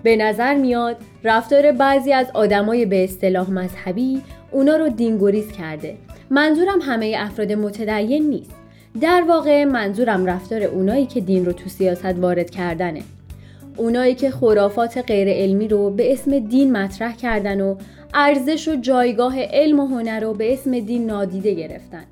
به 0.02 0.16
نظر 0.16 0.54
میاد 0.54 0.96
رفتار 1.24 1.72
بعضی 1.72 2.12
از 2.12 2.26
آدمای 2.34 2.86
به 2.86 3.04
اصطلاح 3.04 3.50
مذهبی 3.50 4.20
اونا 4.52 4.76
رو 4.76 4.88
دینگوریز 4.88 5.52
کرده. 5.52 5.96
منظورم 6.30 6.78
همه 6.82 7.14
افراد 7.18 7.52
متدین 7.52 8.30
نیست. 8.30 8.54
در 9.00 9.24
واقع 9.28 9.64
منظورم 9.64 10.26
رفتار 10.26 10.62
اونایی 10.62 11.06
که 11.06 11.20
دین 11.20 11.46
رو 11.46 11.52
تو 11.52 11.68
سیاست 11.68 12.04
وارد 12.04 12.50
کردنه. 12.50 13.02
اونایی 13.76 14.14
که 14.14 14.30
خرافات 14.30 14.98
غیر 14.98 15.28
علمی 15.28 15.68
رو 15.68 15.90
به 15.90 16.12
اسم 16.12 16.38
دین 16.38 16.72
مطرح 16.72 17.16
کردن 17.16 17.60
و 17.60 17.76
ارزش 18.14 18.68
و 18.68 18.76
جایگاه 18.76 19.42
علم 19.42 19.80
و 19.80 19.86
هنر 19.86 20.20
رو 20.20 20.34
به 20.34 20.52
اسم 20.52 20.80
دین 20.80 21.06
نادیده 21.06 21.54
گرفتن. 21.54 22.04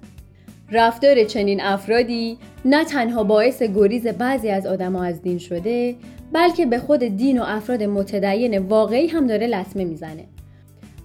رفتار 0.73 1.25
چنین 1.25 1.61
افرادی 1.61 2.39
نه 2.65 2.85
تنها 2.85 3.25
باعث 3.25 3.63
گریز 3.63 4.07
بعضی 4.07 4.49
از 4.49 4.67
آدما 4.67 5.05
از 5.05 5.23
دین 5.23 5.39
شده 5.39 5.97
بلکه 6.33 6.67
به 6.67 6.79
خود 6.79 7.01
دین 7.01 7.39
و 7.39 7.45
افراد 7.47 7.83
متدین 7.83 8.59
واقعی 8.59 9.07
هم 9.07 9.27
داره 9.27 9.47
لطمه 9.47 9.85
می‌زنه. 9.85 10.25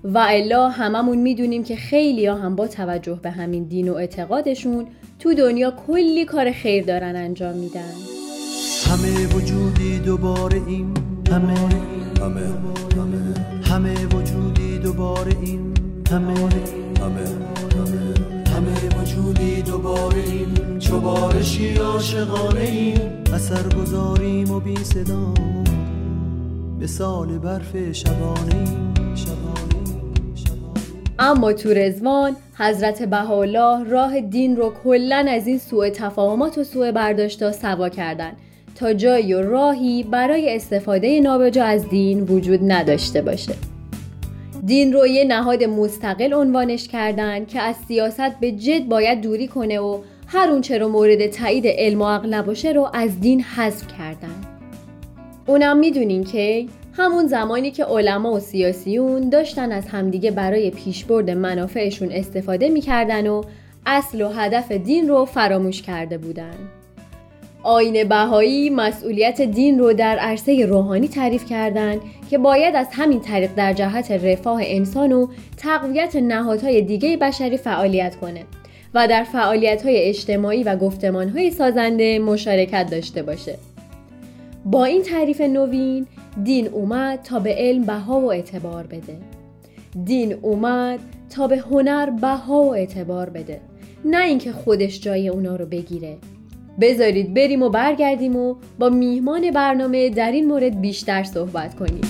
و 0.03 0.25
الا 0.29 0.69
هممون 0.69 1.17
می‌دونیم 1.17 1.63
که 1.63 1.75
خیلی 1.75 2.25
ها 2.25 2.35
هم 2.35 2.55
با 2.55 2.67
توجه 2.67 3.19
به 3.23 3.31
همین 3.31 3.63
دین 3.63 3.89
و 3.89 3.93
اعتقادشون 3.93 4.87
تو 5.19 5.33
دنیا 5.33 5.71
کلی 5.87 6.25
کار 6.25 6.51
خیر 6.51 6.85
دارن 6.85 7.15
انجام 7.15 7.55
میدن. 7.55 7.93
همه 8.87 9.35
وجودی 9.35 9.99
دوباره 9.99 10.61
این 10.67 10.93
همه 11.31 11.57
همه 12.21 12.41
همه 12.97 13.35
همه 13.63 14.05
وجودی 14.05 14.79
دوباره 14.79 15.31
این 15.41 15.73
همه 16.11 16.33
همه 16.33 16.51
همه 17.01 18.13
همه 18.55 19.01
وجودی 19.01 19.61
دوباره 19.61 20.23
این. 20.23 20.79
چو 20.79 20.99
بارشی 20.99 21.75
عاشقانه 21.75 22.61
این 22.61 22.99
اثر 23.33 23.75
گذاریم 23.77 24.51
و 24.51 24.59
بی 24.59 24.75
صدا. 24.75 25.33
مثال 26.81 27.37
برف 27.37 27.91
شبانه 27.91 28.55
این 28.55 28.65
شبانه 28.65 28.99
این 28.99 29.15
شبانه. 29.15 29.60
اما 31.19 31.53
تو 31.53 31.69
رزوان 31.69 32.35
حضرت 32.57 33.03
بهاءالله 33.03 33.89
راه 33.89 34.21
دین 34.21 34.55
رو 34.55 34.73
کلا 34.83 35.25
از 35.29 35.47
این 35.47 35.57
سوء 35.57 35.89
تفاهمات 35.89 36.57
و 36.57 36.63
سوء 36.63 36.91
برداشتا 36.91 37.51
سوا 37.51 37.89
کردن. 37.89 38.31
تا 38.75 38.93
جایی 38.93 39.33
و 39.33 39.41
راهی 39.41 40.03
برای 40.03 40.55
استفاده 40.55 41.19
نابجا 41.19 41.63
از 41.63 41.89
دین 41.89 42.21
وجود 42.21 42.59
نداشته 42.71 43.21
باشه. 43.21 43.53
دین 44.65 44.93
رو 44.93 45.07
یه 45.07 45.23
نهاد 45.23 45.63
مستقل 45.63 46.33
عنوانش 46.33 46.87
کردن 46.87 47.45
که 47.45 47.61
از 47.61 47.75
سیاست 47.87 48.39
به 48.41 48.51
جد 48.51 48.85
باید 48.85 49.21
دوری 49.21 49.47
کنه 49.47 49.79
و 49.79 49.97
هر 50.27 50.49
اونچه 50.49 50.77
رو 50.77 50.89
مورد 50.89 51.27
تایید 51.27 51.67
علم 51.67 52.01
و 52.01 52.05
عقل 52.05 52.33
نباشه 52.33 52.71
رو 52.71 52.89
از 52.93 53.19
دین 53.19 53.41
حذف 53.41 53.87
کردن. 53.97 54.35
اونم 55.47 55.77
می‌دونین 55.77 56.23
که 56.23 56.65
همون 56.93 57.27
زمانی 57.27 57.71
که 57.71 57.83
علما 57.85 58.31
و 58.31 58.39
سیاسیون 58.39 59.29
داشتن 59.29 59.71
از 59.71 59.87
همدیگه 59.87 60.31
برای 60.31 60.69
پیشبرد 60.69 61.29
منافعشون 61.29 62.11
استفاده 62.11 62.69
می‌کردن 62.69 63.27
و 63.27 63.43
اصل 63.85 64.21
و 64.21 64.29
هدف 64.29 64.71
دین 64.71 65.09
رو 65.09 65.25
فراموش 65.25 65.81
کرده 65.81 66.17
بودن. 66.17 66.55
آین 67.63 68.07
بهایی 68.07 68.69
مسئولیت 68.69 69.41
دین 69.41 69.79
رو 69.79 69.93
در 69.93 70.17
عرصه 70.17 70.65
روحانی 70.65 71.07
تعریف 71.07 71.45
کردند 71.45 72.01
که 72.29 72.37
باید 72.37 72.75
از 72.75 72.87
همین 72.91 73.19
طریق 73.19 73.51
در 73.55 73.73
جهت 73.73 74.11
رفاه 74.11 74.61
انسان 74.63 75.11
و 75.11 75.27
تقویت 75.57 76.15
نهادهای 76.15 76.81
دیگه 76.81 77.17
بشری 77.17 77.57
فعالیت 77.57 78.15
کنه 78.15 78.43
و 78.93 79.07
در 79.07 79.23
فعالیت‌های 79.23 79.97
اجتماعی 79.97 80.63
و 80.63 80.75
گفتمان‌های 80.75 81.51
سازنده 81.51 82.19
مشارکت 82.19 82.87
داشته 82.91 83.23
باشه. 83.23 83.57
با 84.65 84.85
این 84.85 85.01
تعریف 85.01 85.41
نوین 85.41 86.07
دین 86.43 86.67
اومد 86.67 87.19
تا 87.21 87.39
به 87.39 87.55
علم 87.57 87.83
بها 87.83 88.19
و 88.19 88.31
اعتبار 88.31 88.87
بده. 88.87 89.17
دین 90.05 90.33
اومد 90.41 90.99
تا 91.29 91.47
به 91.47 91.57
هنر 91.57 92.09
بها 92.09 92.63
و 92.63 92.73
اعتبار 92.73 93.29
بده. 93.29 93.61
نه 94.05 94.23
اینکه 94.23 94.51
خودش 94.51 95.01
جای 95.01 95.29
اونا 95.29 95.55
رو 95.55 95.65
بگیره. 95.65 96.17
بذارید 96.81 97.33
بریم 97.33 97.63
و 97.63 97.69
برگردیم 97.69 98.35
و 98.35 98.55
با 98.79 98.89
میهمان 98.89 99.51
برنامه 99.51 100.09
در 100.09 100.31
این 100.31 100.47
مورد 100.47 100.81
بیشتر 100.81 101.23
صحبت 101.23 101.75
کنیم. 101.75 102.01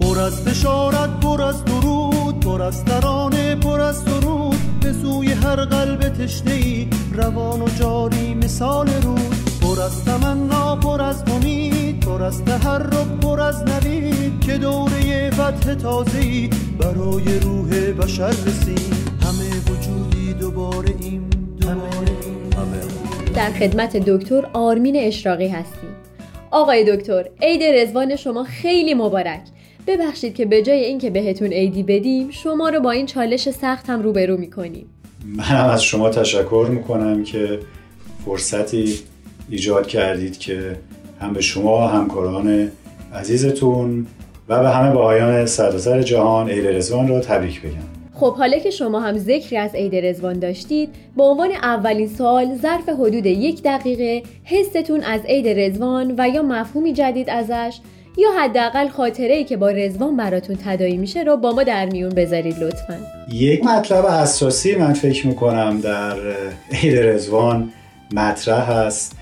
پر 0.00 0.18
از 0.18 0.44
بشارت 0.44 1.20
پر 1.20 1.42
از 1.42 1.64
درود 1.64 2.40
پر 2.40 2.62
از 2.62 2.84
ترانه 2.84 3.54
پر 3.54 3.80
از 3.80 3.96
سرود 3.96 4.56
به 4.82 4.92
سوی 4.92 5.32
هر 5.32 5.64
قلب 5.64 6.00
تشنه 6.00 6.86
روان 7.12 7.62
و 7.62 7.68
جاری 7.80 8.34
مثال 8.34 8.88
رود 9.02 9.36
پر 9.62 9.82
از 9.82 10.04
تمنا 10.04 10.76
پر 10.76 11.02
از 11.02 11.24
امید. 11.28 11.69
پر 12.10 12.22
از 12.22 12.44
تحرک 12.44 13.20
پر 13.22 13.40
از 13.40 13.62
نوید 13.62 14.40
که 14.40 14.58
دوره 14.58 15.30
فتح 15.30 15.74
تازه‌ای 15.74 16.50
برای 16.78 17.38
روح 17.38 17.92
بشر 17.92 18.28
رسید. 18.28 18.94
همه 19.22 19.60
وجودی 19.70 20.32
دوباره 20.40 20.94
این 21.00 21.22
دوباره 21.60 22.10
این. 22.22 22.52
همه 22.56 23.34
در 23.34 23.50
خدمت 23.50 23.96
دکتر 23.96 24.46
آرمین 24.52 24.96
اشراقی 24.96 25.48
هستیم. 25.48 25.90
آقای 26.50 26.96
دکتر 26.96 27.24
عید 27.42 27.62
رزوان 27.62 28.16
شما 28.16 28.44
خیلی 28.44 28.94
مبارک. 28.94 29.42
ببخشید 29.86 30.34
که 30.34 30.44
به 30.44 30.62
جای 30.62 30.84
اینکه 30.84 31.10
بهتون 31.10 31.52
عیدی 31.52 31.82
بدیم 31.82 32.30
شما 32.30 32.68
رو 32.68 32.80
با 32.80 32.90
این 32.90 33.06
چالش 33.06 33.50
سخت 33.50 33.90
هم 33.90 34.02
روبرو 34.02 34.36
می‌کنیم. 34.36 34.86
منم 35.24 35.70
از 35.70 35.82
شما 35.82 36.10
تشکر 36.10 36.66
می‌کنم 36.70 37.24
که 37.24 37.60
فرصتی 38.24 38.98
ایجاد 39.50 39.86
کردید 39.86 40.38
که 40.38 40.76
هم 41.20 41.32
به 41.32 41.40
شما 41.40 41.86
همکاران 41.88 42.70
عزیزتون 43.14 44.06
و 44.48 44.62
به 44.62 44.70
همه 44.70 44.90
بهایان 44.90 45.46
سراسر 45.46 46.02
جهان 46.02 46.50
عید 46.50 46.66
رزوان 46.66 47.08
را 47.08 47.20
تبریک 47.20 47.62
بگم. 47.62 48.00
خب 48.14 48.36
حالا 48.36 48.58
که 48.58 48.70
شما 48.70 49.00
هم 49.00 49.18
ذکری 49.18 49.56
از 49.56 49.74
عید 49.74 49.96
رزوان 49.96 50.38
داشتید 50.38 50.88
به 51.16 51.22
عنوان 51.22 51.50
اولین 51.62 52.08
سال 52.08 52.56
ظرف 52.62 52.88
حدود 52.88 53.26
یک 53.26 53.62
دقیقه 53.62 54.22
حستون 54.44 55.00
از 55.00 55.20
عید 55.24 55.48
رزوان 55.48 56.14
و 56.18 56.28
یا 56.28 56.42
مفهومی 56.42 56.92
جدید 56.92 57.30
ازش 57.30 57.78
یا 58.18 58.28
حداقل 58.38 58.88
خاطره 58.88 59.34
ای 59.34 59.44
که 59.44 59.56
با 59.56 59.70
رزوان 59.70 60.16
براتون 60.16 60.56
تدایی 60.64 60.96
میشه 60.96 61.22
رو 61.22 61.36
با 61.36 61.52
ما 61.52 61.62
در 61.62 61.86
میون 61.86 62.10
بذارید 62.10 62.58
لطفا. 62.58 62.98
یک 63.32 63.64
مطلب 63.64 64.04
اساسی 64.04 64.74
من 64.76 64.92
فکر 64.92 65.26
می‌کنم 65.26 65.80
در 65.80 66.16
عید 66.72 66.98
رزوان 66.98 67.70
مطرح 68.12 68.70
هست. 68.70 69.19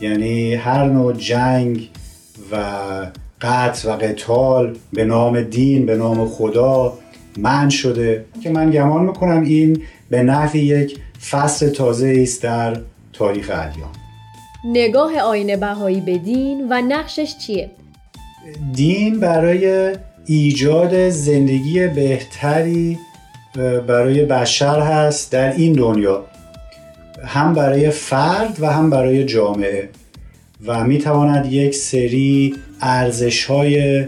یعنی 0.00 0.54
هر 0.54 0.84
نوع 0.84 1.12
جنگ 1.12 1.88
و 2.52 2.56
قتل 3.40 3.88
و 3.88 3.92
قتال 3.92 4.76
به 4.92 5.04
نام 5.04 5.40
دین 5.40 5.86
به 5.86 5.96
نام 5.96 6.28
خدا 6.28 6.98
من 7.36 7.68
شده. 7.68 8.24
که 8.42 8.50
من 8.50 8.70
گمان 8.70 9.04
می‌کنم 9.04 9.42
این 9.42 9.82
به 10.10 10.22
نحوی 10.22 10.60
یک 10.60 10.98
فصل 11.30 11.68
تازه 11.68 12.18
است 12.22 12.42
در 12.42 12.76
تاریخ 13.12 13.50
ادیان. 13.54 13.88
نگاه 14.64 15.18
آین 15.18 15.56
بهایی 15.56 16.00
به 16.00 16.18
دین 16.18 16.66
و 16.70 16.82
نقشش 16.88 17.34
چیه؟ 17.38 17.70
دین 18.72 19.20
برای 19.20 19.94
ایجاد 20.26 21.08
زندگی 21.08 21.86
بهتری 21.88 22.98
برای 23.86 24.24
بشر 24.24 24.80
هست 24.80 25.32
در 25.32 25.52
این 25.52 25.72
دنیا. 25.72 26.24
هم 27.26 27.54
برای 27.54 27.90
فرد 27.90 28.56
و 28.60 28.72
هم 28.72 28.90
برای 28.90 29.24
جامعه. 29.24 29.88
و 30.66 30.84
می‌تواند 30.84 31.52
یک 31.52 31.74
سری 31.74 32.54
ارزش 32.80 33.44
های 33.44 34.04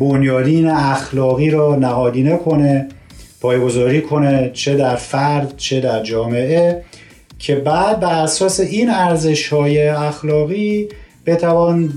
بنیادین 0.00 0.66
اخلاقی 0.66 1.50
را 1.50 1.76
نهادینه 1.76 2.36
کنه 2.36 2.88
پایگذاری 3.40 4.00
کنه 4.00 4.50
چه 4.54 4.76
در 4.76 4.96
فرد 4.96 5.54
چه 5.56 5.80
در 5.80 6.02
جامعه 6.02 6.82
که 7.38 7.54
بعد 7.54 8.00
بر 8.00 8.22
اساس 8.22 8.60
این 8.60 8.90
ارزش 8.90 9.48
های 9.48 9.88
اخلاقی 9.88 10.88
بتوان 11.26 11.92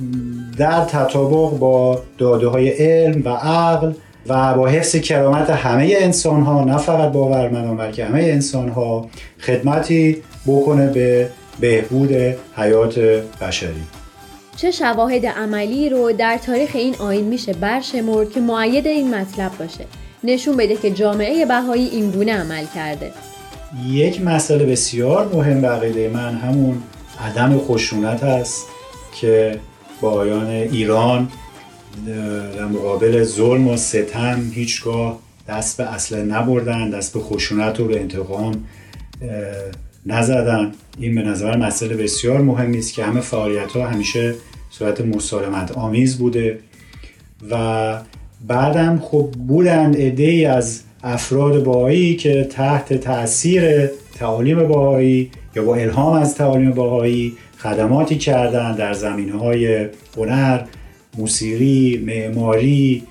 در 0.58 0.86
تطابق 0.86 1.58
با 1.58 2.02
داده 2.18 2.48
های 2.48 2.70
علم 2.70 3.22
و 3.26 3.30
عقل 3.30 3.94
و 4.28 4.54
با 4.54 4.68
حفظ 4.68 4.96
کرامت 4.96 5.50
همه 5.50 5.96
انسان 6.00 6.42
ها 6.42 6.64
نه 6.64 6.78
فقط 6.78 7.12
باورمندان 7.12 7.78
بلکه 7.78 8.06
همه 8.06 8.20
انسان 8.20 8.70
ها 8.70 9.10
خدمتی 9.40 10.18
بکنه 10.48 10.88
به 10.88 11.30
بهبود 11.60 12.12
حیات 12.58 13.00
بشری. 13.42 13.84
چه 14.56 14.72
شواهد 14.72 15.26
عملی 15.26 15.90
رو 15.90 16.12
در 16.12 16.38
تاریخ 16.38 16.72
این 16.74 16.96
آین 17.00 17.26
میشه 17.26 17.54
برشمرد 17.54 18.32
که 18.32 18.40
معید 18.40 18.88
این 18.88 19.16
مطلب 19.16 19.52
باشه؟ 19.60 19.86
نشون 20.24 20.58
بده 20.58 20.76
که 20.76 20.92
جامعه 20.92 21.46
بهایی 21.46 21.88
این 21.88 22.12
گونه 22.12 22.34
عمل 22.34 22.66
کرده. 22.76 23.12
یک 23.88 24.22
مسئله 24.22 24.66
بسیار 24.66 25.30
مهم 25.34 25.62
به 25.62 25.68
عقیده 25.68 26.10
من 26.10 26.36
همون 26.36 26.84
عدم 27.20 27.60
خشونت 27.60 28.24
است 28.24 28.68
که 29.16 29.60
با 30.02 30.12
آیان 30.12 30.48
ایران 30.48 31.28
در 32.56 32.66
مقابل 32.66 33.24
ظلم 33.24 33.68
و 33.68 33.78
ستم 33.78 34.52
هیچگاه 34.54 35.20
دست 35.48 35.78
به 35.78 35.94
اصله 35.94 36.24
نبردن 36.24 36.90
دست 36.90 37.14
به 37.14 37.20
خشونت 37.20 37.80
و 37.80 37.86
به 37.86 38.00
انتقام 38.00 38.66
نزدن. 40.06 40.72
این 41.00 41.16
به 41.16 41.22
نظر 41.22 41.58
مسئله 41.58 41.96
بسیار 41.96 42.42
مهمی 42.42 42.78
است 42.78 42.94
که 42.94 43.04
همه 43.04 43.22
فعالیت 43.22 43.72
ها 43.72 43.88
همیشه 43.88 44.36
صورت 44.70 45.02
مسالمت 45.02 45.72
آمیز 45.72 46.18
بوده 46.18 46.60
و 47.52 47.98
بعدم 48.48 49.00
خب 49.00 49.30
بودن 49.48 49.94
عده 49.94 50.50
از 50.56 50.82
افراد 51.04 51.64
باهایی 51.64 52.16
که 52.16 52.48
تحت 52.52 52.94
تاثیر 52.94 53.88
تعالیم 54.20 54.68
باهایی 54.68 55.32
یا 55.56 55.64
با 55.64 55.76
الهام 55.76 56.14
از 56.14 56.36
تعالیم 56.36 56.72
باهایی 56.72 57.34
خدماتی 57.58 58.18
کردن 58.18 58.76
در 58.76 58.94
زمین 58.94 59.30
های 59.30 59.88
هنر 60.18 60.62
موسیقی 61.18 62.04
معماری 62.06 63.04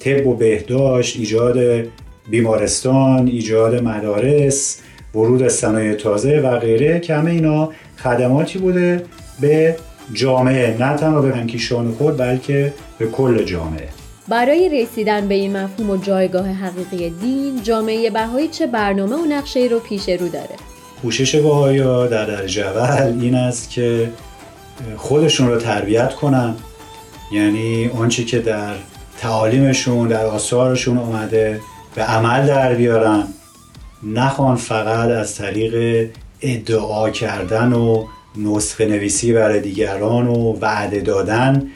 طب 0.00 0.26
و 0.26 0.34
بهداشت 0.34 1.16
ایجاد 1.16 1.86
بیمارستان 2.30 3.26
ایجاد 3.26 3.82
مدارس 3.82 4.80
ورود 5.18 5.48
صنایع 5.48 5.94
تازه 5.94 6.40
و 6.40 6.58
غیره 6.58 7.00
که 7.00 7.14
همه 7.14 7.30
اینا 7.30 7.70
خدماتی 7.96 8.58
بوده 8.58 9.04
به 9.40 9.76
جامعه. 10.12 10.76
نه 10.80 10.96
تنها 10.96 11.22
به 11.22 11.36
هنکیشان 11.36 11.92
خود 11.92 12.16
بلکه 12.16 12.72
به 12.98 13.06
کل 13.06 13.44
جامعه. 13.44 13.88
برای 14.28 14.82
رسیدن 14.82 15.28
به 15.28 15.34
این 15.34 15.56
مفهوم 15.56 15.90
و 15.90 15.96
جایگاه 15.96 16.48
حقیقی 16.48 17.10
دین 17.10 17.62
جامعه 17.62 18.10
بهایی 18.10 18.48
چه 18.48 18.66
برنامه 18.66 19.16
و 19.16 19.24
نقشه 19.28 19.60
رو 19.70 19.78
پیش 19.78 20.08
رو 20.08 20.28
داره؟ 20.28 20.56
کوشش 21.02 21.36
بهایی 21.36 21.78
در 21.78 22.24
درجه 22.24 22.66
اول 22.66 23.20
این 23.20 23.34
است 23.34 23.70
که 23.70 24.10
خودشون 24.96 25.48
رو 25.48 25.56
تربیت 25.56 26.14
کنن. 26.14 26.54
یعنی 27.32 27.90
آنچه 27.98 28.24
که 28.24 28.38
در 28.38 28.74
تعالیمشون 29.20 30.08
در 30.08 30.26
آثارشون 30.26 30.98
اومده 30.98 31.60
به 31.94 32.02
عمل 32.02 32.46
در 32.46 32.74
بیارن. 32.74 33.24
نخوان 34.02 34.56
فقط 34.56 35.08
از 35.08 35.34
طریق 35.34 36.08
ادعا 36.42 37.10
کردن 37.10 37.72
و 37.72 38.04
نسخه 38.36 38.86
نویسی 38.86 39.32
برای 39.32 39.60
دیگران 39.60 40.26
و 40.26 40.58
وعده 40.60 41.00
دادن 41.00 41.66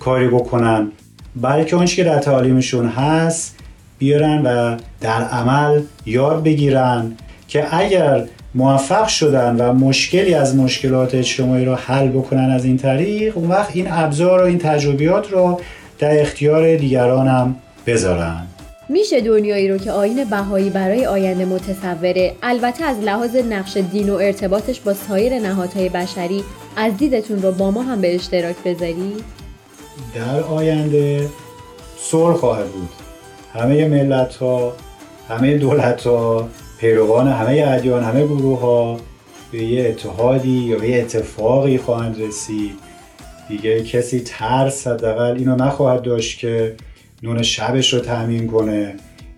کاری 0.00 0.28
بکنن. 0.28 0.92
بلکه 1.36 1.76
آنچه 1.76 1.96
که 1.96 2.04
در 2.04 2.18
تعالیمشون 2.18 2.88
هست 2.88 3.56
بیارن 3.98 4.42
و 4.42 4.76
در 5.00 5.22
عمل 5.22 5.82
یاد 6.06 6.42
بگیرن 6.42 7.12
که 7.48 7.76
اگر 7.76 8.24
موفق 8.54 9.08
شدن 9.08 9.56
و 9.56 9.72
مشکلی 9.72 10.34
از 10.34 10.56
مشکلات 10.56 11.14
اجتماعی 11.14 11.64
رو 11.64 11.74
حل 11.74 12.08
بکنن 12.08 12.50
از 12.50 12.64
این 12.64 12.76
طریق 12.76 13.38
اون 13.38 13.48
وقت 13.48 13.76
این 13.76 13.86
ابزار 13.90 14.42
و 14.42 14.44
این 14.44 14.58
تجربیات 14.58 15.32
رو 15.32 15.60
در 15.98 16.20
اختیار 16.20 16.76
دیگران 16.76 17.28
هم 17.28 17.56
بذارن. 17.86 18.46
میشه 18.92 19.20
دنیایی 19.20 19.68
رو 19.68 19.78
که 19.78 19.92
آین 19.92 20.24
بهایی 20.24 20.70
برای 20.70 21.06
آینده 21.06 21.44
متصوره. 21.44 22.34
البته 22.42 22.84
از 22.84 23.00
لحاظ 23.00 23.36
نقش 23.36 23.76
دین 23.76 24.10
و 24.10 24.14
ارتباطش 24.14 24.80
با 24.80 24.94
سایر 24.94 25.38
نهادهای 25.38 25.88
بشری 25.88 26.44
از 26.76 26.96
دیدتون 26.96 27.42
رو 27.42 27.52
با 27.52 27.70
ما 27.70 27.82
هم 27.82 28.00
به 28.00 28.14
اشتراک 28.14 28.56
بذاری؟ 28.64 29.12
در 30.14 30.40
آینده 30.42 31.28
صلح 31.98 32.36
خواهد 32.36 32.66
بود. 32.66 32.88
همه 33.52 33.88
ملت 33.88 34.36
ها 34.36 34.72
همه 35.28 35.58
دولت 35.58 36.06
ها 36.06 36.48
پیروان 36.78 37.28
همه 37.28 37.64
ادیان 37.66 38.04
همه 38.04 38.26
گروه 38.26 38.60
ها 38.60 38.96
به 39.52 39.62
یه 39.62 39.88
اتحادی 39.88 40.58
یا 40.58 40.78
به 40.78 40.88
یه 40.88 40.98
اتفاقی 41.02 41.78
خواهند 41.78 42.20
رسید. 42.22 42.74
دیگه 43.48 43.82
کسی 43.82 44.20
ترس 44.20 44.86
حداقل 44.86 45.36
اینو 45.36 45.56
نخواهد 45.56 46.02
داشت 46.02 46.38
که 46.38 46.74
نون 47.22 47.42
شبش 47.42 47.94
رو 47.94 48.00
تامین 48.00 48.46
کنه 48.46 48.94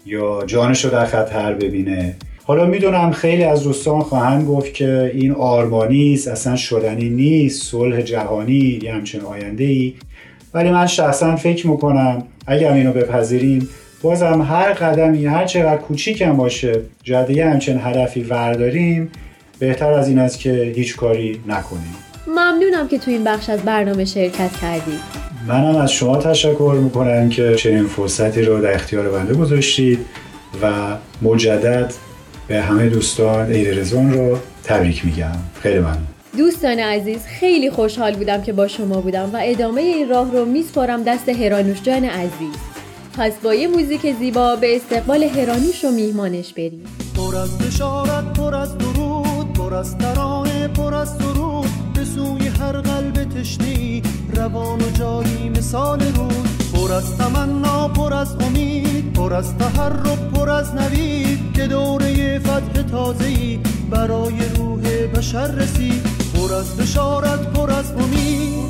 یا 0.06 0.44
جانش 0.46 0.84
رو 0.84 0.90
در 0.90 1.04
خطر 1.04 1.52
ببینه. 1.52 2.16
حالا 2.44 2.66
می‌دونم 2.66 3.12
خیلی 3.12 3.44
از 3.44 3.62
دوستان 3.62 4.00
خواهند 4.00 4.46
گفت 4.46 4.74
که 4.74 5.10
این 5.14 5.32
آرمانی 5.32 6.14
است 6.14 6.28
اصلا 6.28 6.56
شدنی 6.56 7.08
نیست 7.08 7.70
صلح 7.70 8.00
جهانی 8.00 8.80
یه 8.82 8.94
همچین 8.94 9.20
آینده 9.20 9.64
ای 9.64 9.94
ولی 10.54 10.70
من 10.70 10.86
شخصا 10.86 11.36
فکر 11.36 11.66
می‌کنم 11.66 12.22
اگر 12.46 12.72
اینو 12.72 12.92
بپذیریم 12.92 13.68
بازم 14.02 14.42
هر 14.42 14.72
قدمی 14.72 15.26
هر 15.26 15.44
چقدر 15.44 15.76
کوچیک 15.76 16.22
هم 16.22 16.36
باشه 16.36 16.80
جاده 17.02 17.50
همچین 17.50 17.80
هدفی 17.80 18.22
ورداریم 18.22 19.10
بهتر 19.58 19.92
از 19.92 20.08
این 20.08 20.18
است 20.18 20.38
که 20.38 20.72
هیچ 20.76 20.96
کاری 20.96 21.40
نکنیم. 21.46 21.94
ممنونم 22.26 22.88
که 22.88 22.98
تو 22.98 23.10
این 23.10 23.24
بخش 23.24 23.50
از 23.50 23.60
برنامه 23.60 24.04
شرکت 24.04 24.50
کردید. 24.62 25.33
منم 25.46 25.76
از 25.76 25.92
شما 25.92 26.16
تشکر 26.16 26.76
می‌کنم 26.82 27.28
که 27.28 27.54
چنین 27.54 27.86
فرصتی 27.86 28.42
رو 28.42 28.60
در 28.60 28.74
اختیار 28.74 29.08
بنده 29.08 29.34
گذاشتید 29.34 29.98
و 30.62 30.72
مجدد 31.22 31.92
به 32.48 32.60
همه 32.62 32.88
دوستان 32.88 33.52
عید 33.52 33.78
رزوان 33.78 34.12
رو 34.12 34.38
تبریک 34.64 35.04
میگم. 35.04 35.36
خیلی 35.62 35.78
ممنون. 35.78 36.06
دوستان 36.38 36.78
عزیز 36.78 37.18
خیلی 37.40 37.70
خوشحال 37.70 38.14
بودم 38.14 38.42
که 38.42 38.52
با 38.52 38.68
شما 38.68 39.00
بودم 39.00 39.30
و 39.32 39.40
ادامه 39.42 39.80
این 39.80 40.08
راه 40.08 40.32
رو 40.32 40.44
میسپارم 40.44 41.02
دست 41.02 41.28
هرانوش 41.28 41.82
جان 41.82 42.04
عزیز. 42.04 42.54
پس 43.18 43.32
با 43.42 43.54
یه 43.54 43.68
موزیک 43.68 44.14
زیبا 44.18 44.56
به 44.56 44.76
استقبال 44.76 45.22
هرانوش 45.22 45.84
و 45.84 45.90
میهمانش 45.90 46.52
بریم. 46.52 46.84
پر 47.16 47.36
از 47.36 47.58
بشارت 47.58 48.32
پر 48.38 48.54
از 48.54 48.78
درود 48.78 49.52
پر 49.52 49.74
از 49.74 49.98
ترانه 49.98 50.68
پر 50.68 50.94
از 50.94 51.18
درود 51.18 51.68
به 51.94 52.04
سوی 52.04 52.48
هر 52.48 52.72
قلب 52.72 53.24
تشنی 53.24 53.93
روان 54.34 54.80
و 54.82 54.90
جایی 54.90 55.48
مثال 55.48 56.00
رود 56.00 56.48
پر 56.74 56.92
از 56.92 57.18
تمنا 57.18 57.88
پر 57.88 58.14
از 58.14 58.36
امید 58.40 59.12
پر 59.12 59.34
از 59.34 59.58
تحرک 59.58 60.18
پر 60.34 60.50
از 60.50 60.74
نوید 60.74 61.38
که 61.54 61.66
دوره 61.66 62.38
فتح 62.38 62.82
تازه‌ای 62.82 63.58
برای 63.90 64.34
روح 64.58 65.06
بشر 65.06 65.46
رسید. 65.46 66.02
پر 66.34 66.54
از 66.54 66.76
بشارت 66.76 67.52
پر 67.52 67.70
از 67.70 67.92
امید. 67.92 68.64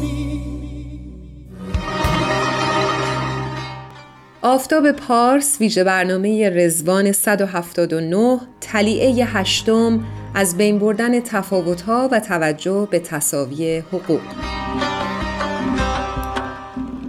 آفتاب 4.42 4.92
پارس 4.92 5.56
ویژه 5.60 5.84
برنامه 5.84 6.50
رزوان 6.50 7.12
179 7.12 8.38
تلیعه 8.60 9.24
هشتم 9.24 10.00
از 10.34 10.56
بین 10.56 10.78
بردن 10.78 11.20
تفاوتها 11.20 12.08
و 12.12 12.20
توجه 12.20 12.88
به 12.90 12.98
تصاوی 12.98 13.78
حقوق. 13.78 14.20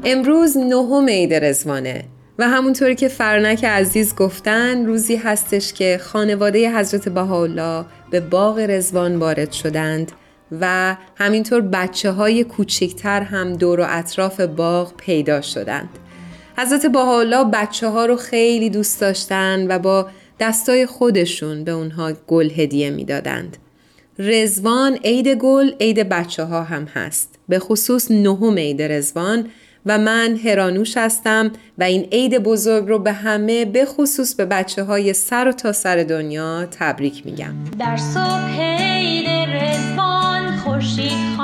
امروز 0.08 0.58
نهم 0.58 1.10
عید 1.10 1.34
رزوانه 1.34 2.04
و 2.40 2.50
همونطوری 2.50 2.96
که 2.96 3.08
فرنک 3.08 3.66
عزیز 3.66 4.16
گفتن 4.16 4.86
روزی 4.86 5.16
هستش 5.16 5.74
که 5.74 6.00
خانواده 6.04 6.78
حضرت 6.78 7.10
بهاءالله 7.10 7.86
به 8.12 8.20
باغ 8.20 8.60
رزوان 8.60 9.16
وارد 9.16 9.52
شدند 9.52 10.12
و 10.62 10.96
همینطور 11.16 11.62
بچه 11.62 12.12
های 12.12 12.44
کوچکتر 12.44 13.22
هم 13.22 13.54
دور 13.54 13.80
و 13.80 13.86
اطراف 13.88 14.40
باغ 14.42 14.94
پیدا 14.98 15.42
شدند 15.42 15.90
حضرت 16.58 16.86
بهاءالله 16.86 17.44
بچه 17.44 17.90
ها 17.90 18.06
رو 18.06 18.16
خیلی 18.16 18.70
دوست 18.70 19.02
داشتن 19.02 19.68
و 19.68 19.80
با 19.80 20.08
دستای 20.40 20.86
خودشون 20.86 21.64
به 21.64 21.72
اونها 21.72 22.14
گل 22.28 22.50
هدیه 22.50 22.90
می‌دادند. 22.90 23.58
رزوان 24.20 24.98
عید 25.04 25.28
گل 25.28 25.72
عید 25.80 26.10
بچه 26.10 26.44
ها 26.44 26.64
هم 26.64 26.84
هست 26.84 27.40
به 27.50 27.60
خصوص 27.60 28.12
نهم 28.12 28.58
عید 28.58 28.82
رزوان 28.82 29.48
و 29.86 29.98
من 29.98 30.40
هرانوش 30.44 30.98
هستم 30.98 31.52
و 31.78 31.84
این 31.84 32.08
عید 32.12 32.38
بزرگ 32.38 32.88
رو 32.88 33.00
به 33.00 33.12
همه 33.12 33.66
به 33.66 33.86
خصوص 33.86 34.36
به 34.36 34.46
بچه 34.46 34.84
های 34.84 35.14
سر 35.14 35.48
و 35.48 35.52
تا 35.52 35.72
سر 35.72 35.96
دنیا 36.04 36.66
تبریک 36.66 37.26
میگم. 37.26 37.54
در 37.80 37.98
صبح 37.98 38.62
عید 38.62 39.28
رزوان 39.30 40.58
خورشید 40.58 41.35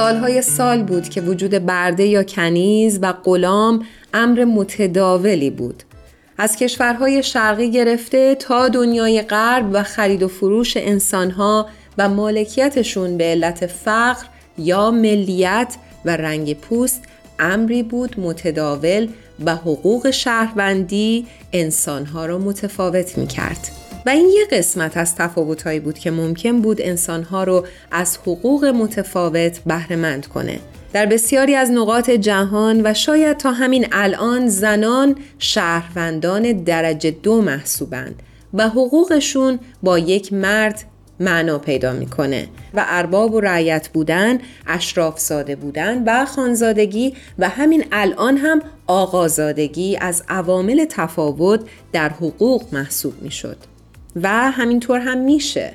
سالهای 0.00 0.42
سال 0.42 0.82
بود 0.82 1.08
که 1.08 1.20
وجود 1.20 1.50
برده 1.50 2.04
یا 2.04 2.22
کنیز 2.22 2.98
و 3.02 3.12
غلام 3.12 3.86
امر 4.14 4.44
متداولی 4.44 5.50
بود 5.50 5.82
از 6.38 6.56
کشورهای 6.56 7.22
شرقی 7.22 7.70
گرفته 7.70 8.34
تا 8.34 8.68
دنیای 8.68 9.22
غرب 9.22 9.70
و 9.72 9.82
خرید 9.82 10.22
و 10.22 10.28
فروش 10.28 10.76
انسانها 10.76 11.68
و 11.98 12.08
مالکیتشون 12.08 13.16
به 13.16 13.24
علت 13.24 13.66
فقر 13.66 14.24
یا 14.58 14.90
ملیت 14.90 15.76
و 16.04 16.16
رنگ 16.16 16.56
پوست 16.56 17.02
امری 17.38 17.82
بود 17.82 18.20
متداول 18.20 19.08
و 19.44 19.56
حقوق 19.56 20.10
شهروندی 20.10 21.26
انسانها 21.52 22.26
را 22.26 22.38
متفاوت 22.38 23.18
می 23.18 23.26
کرد. 23.26 23.79
و 24.06 24.10
این 24.10 24.28
یه 24.28 24.44
قسمت 24.50 24.96
از 24.96 25.14
تفاوتهایی 25.16 25.80
بود 25.80 25.98
که 25.98 26.10
ممکن 26.10 26.60
بود 26.60 26.80
انسانها 26.80 27.44
رو 27.44 27.66
از 27.90 28.16
حقوق 28.16 28.64
متفاوت 28.64 29.60
بهرهمند 29.66 30.26
کنه. 30.26 30.58
در 30.92 31.06
بسیاری 31.06 31.54
از 31.54 31.70
نقاط 31.70 32.10
جهان 32.10 32.80
و 32.84 32.94
شاید 32.94 33.36
تا 33.36 33.52
همین 33.52 33.86
الان 33.92 34.48
زنان 34.48 35.16
شهروندان 35.38 36.52
درجه 36.52 37.10
دو 37.10 37.42
محسوبند 37.42 38.22
و 38.54 38.68
حقوقشون 38.68 39.58
با 39.82 39.98
یک 39.98 40.32
مرد 40.32 40.84
معنا 41.20 41.58
پیدا 41.58 41.92
می‌کنه 41.92 42.48
و 42.74 42.84
ارباب 42.88 43.34
و 43.34 43.40
رعیت 43.40 43.88
بودن، 43.88 44.38
اشراف 44.66 45.18
زاده 45.18 45.56
بودن 45.56 46.02
و 46.06 46.24
خانزادگی 46.24 47.14
و 47.38 47.48
همین 47.48 47.84
الان 47.92 48.36
هم 48.36 48.62
آقازادگی 48.86 49.96
از 49.96 50.22
عوامل 50.28 50.84
تفاوت 50.88 51.60
در 51.92 52.08
حقوق 52.08 52.62
محسوب 52.72 53.22
می‌شد 53.22 53.56
و 54.16 54.28
همینطور 54.50 55.00
هم 55.00 55.18
میشه 55.18 55.72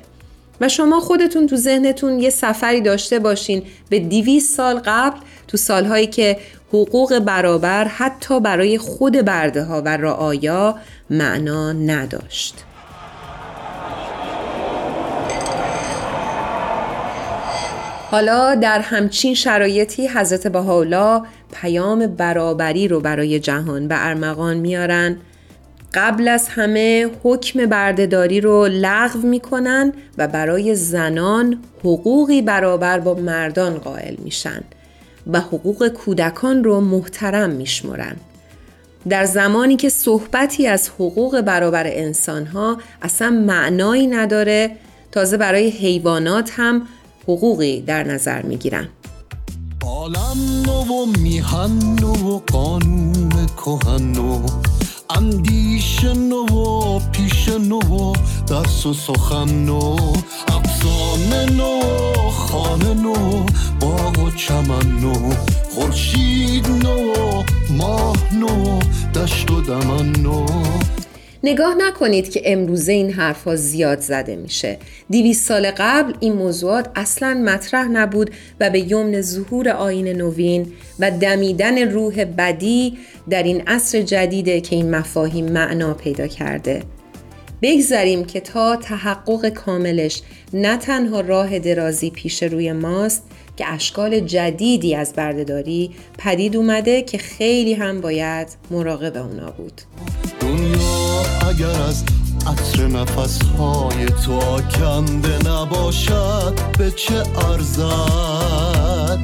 و 0.60 0.68
شما 0.68 1.00
خودتون 1.00 1.46
تو 1.46 1.56
ذهنتون 1.56 2.20
یه 2.20 2.30
سفری 2.30 2.80
داشته 2.80 3.18
باشین 3.18 3.62
به 3.88 3.98
دیویس 3.98 4.56
سال 4.56 4.80
قبل 4.84 5.18
تو 5.48 5.56
سالهایی 5.56 6.06
که 6.06 6.36
حقوق 6.68 7.18
برابر 7.18 7.84
حتی 7.84 8.40
برای 8.40 8.78
خود 8.78 9.12
برده 9.24 9.64
ها 9.64 9.82
و 9.82 9.88
رعایا 9.88 10.76
معنا 11.10 11.72
نداشت. 11.72 12.54
حالا 18.10 18.54
در 18.54 18.80
همچین 18.80 19.34
شرایطی 19.34 20.08
حضرت 20.08 20.46
بهاءالله 20.46 21.22
پیام 21.52 22.06
برابری 22.06 22.88
رو 22.88 23.00
برای 23.00 23.40
جهان 23.40 23.88
به 23.88 24.06
ارمغان 24.06 24.56
میارن 24.56 25.16
قبل 25.96 26.28
از 26.28 26.48
همه 26.48 27.10
حکم 27.22 27.66
بردهداری 27.66 28.40
رو 28.40 28.68
لغو 28.70 29.18
می‌کنن 29.18 29.92
و 30.18 30.28
برای 30.28 30.74
زنان 30.74 31.58
حقوقی 31.80 32.42
برابر 32.42 32.98
با 33.00 33.14
مردان 33.14 33.78
قائل 33.78 34.14
میشن 34.24 34.60
و 35.26 35.40
حقوق 35.40 35.88
کودکان 35.88 36.64
رو 36.64 36.80
محترم 36.80 37.50
میشمرن. 37.50 38.16
در 39.08 39.24
زمانی 39.24 39.76
که 39.76 39.88
صحبتی 39.88 40.66
از 40.66 40.88
حقوق 40.88 41.40
برابر 41.40 41.86
انسانها 41.86 42.78
اصلا 43.02 43.30
معنایی 43.30 44.06
نداره 44.06 44.70
تازه 45.12 45.36
برای 45.36 45.68
حیوانات 45.68 46.50
هم 46.56 46.82
حقوقی 47.22 47.80
در 47.80 48.04
نظر 48.04 48.42
می‌گیرن. 48.42 48.88
عالم 49.82 50.62
نو 50.66 50.94
و 50.94 51.06
میهن 51.18 52.02
و 52.02 52.38
قانون 52.52 53.30
کهن 53.56 54.12
نو 55.10 55.16
اندیش 55.16 56.04
نو 56.04 56.46
و 56.46 57.00
پیش 57.12 57.48
نو 57.48 57.78
و 57.78 58.12
درس 58.46 58.86
و 58.86 58.94
سخن 58.94 59.64
نو 59.64 59.96
افسانه 60.48 61.46
نو 61.50 61.80
خانه 62.30 62.94
نو 62.94 63.46
باغ 63.80 64.18
و 64.18 64.30
چمن 64.30 65.00
نو 65.00 65.34
خورشید 65.74 66.66
نو 66.68 67.12
ماه 67.70 68.16
نو 68.34 68.80
دشت 69.14 69.50
و 69.50 69.60
دمن 69.60 70.12
نو. 70.22 70.46
نگاه 71.46 71.74
نکنید 71.74 72.30
که 72.30 72.42
امروزه 72.44 72.92
این 72.92 73.12
حرفها 73.12 73.56
زیاد 73.56 74.00
زده 74.00 74.36
میشه. 74.36 74.78
دیویس 75.10 75.46
سال 75.46 75.70
قبل 75.70 76.12
این 76.20 76.32
موضوعات 76.32 76.90
اصلا 76.94 77.34
مطرح 77.34 77.88
نبود 77.88 78.30
و 78.60 78.70
به 78.70 78.92
یمن 78.92 79.20
ظهور 79.20 79.68
آین 79.68 80.08
نوین 80.08 80.72
و 80.98 81.10
دمیدن 81.10 81.90
روح 81.90 82.24
بدی 82.24 82.98
در 83.30 83.42
این 83.42 83.62
عصر 83.66 84.02
جدیده 84.02 84.60
که 84.60 84.76
این 84.76 84.90
مفاهیم 84.90 85.52
معنا 85.52 85.94
پیدا 85.94 86.26
کرده. 86.26 86.82
بگذاریم 87.62 88.24
که 88.24 88.40
تا 88.40 88.76
تحقق 88.76 89.48
کاملش 89.48 90.22
نه 90.52 90.76
تنها 90.76 91.20
راه 91.20 91.58
درازی 91.58 92.10
پیش 92.10 92.42
روی 92.42 92.72
ماست 92.72 93.22
که 93.56 93.72
اشکال 93.72 94.20
جدیدی 94.20 94.94
از 94.94 95.12
بردهداری 95.12 95.90
پدید 96.18 96.56
اومده 96.56 97.02
که 97.02 97.18
خیلی 97.18 97.74
هم 97.74 98.00
باید 98.00 98.48
مراقب 98.70 99.16
اونا 99.16 99.50
بود 99.50 99.82
اگر 101.48 101.82
از 101.82 102.04
عطر 102.46 102.86
نفس 102.86 103.42
های 103.58 104.06
تو 104.06 104.32
آکنده 104.32 105.38
نباشد 105.48 106.54
به 106.78 106.90
چه 106.90 107.22
ارزد؟ 107.50 109.18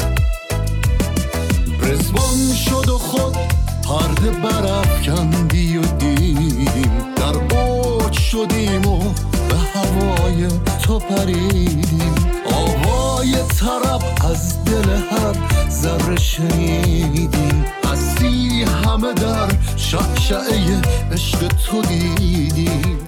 رزوان 1.83 2.55
شد 2.55 2.89
و 2.89 2.99
خود 2.99 3.37
پرده 3.85 4.31
برافکندی 4.31 5.77
و 5.77 5.83
دیدیم 5.83 6.93
در 7.17 7.57
اوج 7.59 8.13
شدیم 8.13 8.87
و 8.87 8.99
به 9.49 9.57
هوای 9.75 10.49
تو 10.83 10.99
پریدیم 10.99 12.15
آوای 12.53 13.33
طرب 13.33 14.03
از 14.31 14.65
دل 14.65 14.91
هر 14.91 15.35
ذره 15.71 16.17
شنیدیم. 16.17 17.82
هستی 17.93 18.63
همه 18.63 19.13
در 19.13 19.49
شعشعه 19.77 20.81
عشق 21.13 21.49
تو 21.49 21.83
دیدیم 21.83 22.99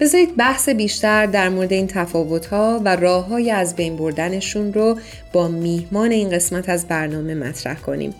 بذارید 0.00 0.36
بحث 0.36 0.68
بیشتر 0.68 1.26
در 1.26 1.48
مورد 1.48 1.72
این 1.72 1.86
تفاوت 1.86 2.46
ها 2.46 2.80
و 2.84 2.96
راه 2.96 3.26
های 3.26 3.50
از 3.50 3.76
بین 3.76 3.96
بردنشون 3.96 4.72
رو 4.72 4.98
با 5.32 5.48
میهمان 5.48 6.10
این 6.10 6.30
قسمت 6.30 6.68
از 6.68 6.88
برنامه 6.88 7.34
مطرح 7.34 7.80
کنیم. 7.80 8.14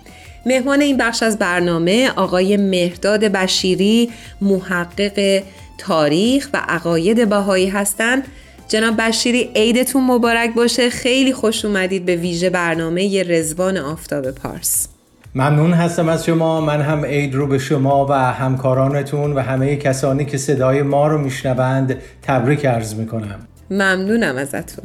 مهمان 0.46 0.80
این 0.80 0.96
بخش 0.96 1.22
از 1.22 1.38
برنامه 1.38 2.10
آقای 2.16 2.56
مهرداد 2.56 3.24
بشیری 3.24 4.10
محقق 4.40 5.42
تاریخ 5.78 6.48
و 6.52 6.62
عقاید 6.68 7.28
بهایی 7.28 7.68
هستند. 7.68 8.24
جناب 8.68 9.00
بشیری 9.00 9.50
عیدتون 9.56 10.04
مبارک 10.04 10.54
باشه 10.54 10.90
خیلی 10.90 11.32
خوش 11.32 11.64
اومدید 11.64 12.04
به 12.04 12.16
ویژه 12.16 12.50
برنامه 12.50 13.22
رزوان 13.22 13.76
آفتاب 13.76 14.30
پارس 14.30 14.88
ممنون 15.36 15.72
هستم 15.72 16.08
از 16.08 16.24
شما. 16.24 16.60
من 16.60 16.80
هم 16.80 17.04
عید 17.04 17.34
رو 17.34 17.46
به 17.46 17.58
شما 17.58 18.06
و 18.06 18.12
همکارانتون 18.12 19.32
و 19.32 19.40
همه 19.40 19.76
کسانی 19.76 20.24
که 20.24 20.38
صدای 20.38 20.82
ما 20.82 21.06
رو 21.06 21.18
میشنوند 21.18 21.96
تبریک 22.22 22.66
عرض 22.66 22.94
می‌کنم. 22.94 23.46
ممنونم 23.70 24.36
ازتون. 24.36 24.84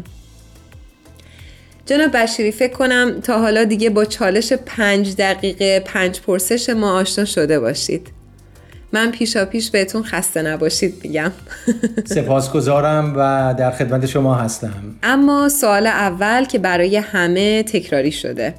جناب 1.85 2.17
بشیری 2.17 2.51
فکر 2.51 2.73
کنم 2.73 3.19
تا 3.23 3.41
حالا 3.41 3.63
دیگه 3.63 3.89
با 3.89 4.05
چالش 4.05 4.53
پنج 4.53 5.15
دقیقه 5.15 5.79
پنج 5.79 6.21
پرسش 6.21 6.69
ما 6.69 6.93
آشنا 6.99 7.25
شده 7.25 7.59
باشید. 7.59 8.07
من 8.93 9.11
پیشا 9.11 9.45
پیش 9.45 9.71
بهتون 9.71 10.03
خسته 10.03 10.41
نباشید 10.41 10.93
میگم. 11.03 11.31
سپاسگزارم 12.15 13.13
و 13.17 13.55
در 13.59 13.71
خدمت 13.71 14.05
شما 14.05 14.35
هستم. 14.35 14.95
اما 15.03 15.49
سوال 15.49 15.87
اول 15.87 16.45
که 16.45 16.59
برای 16.59 16.97
همه 16.97 17.63
تکراری 17.63 18.11
شده. 18.11 18.53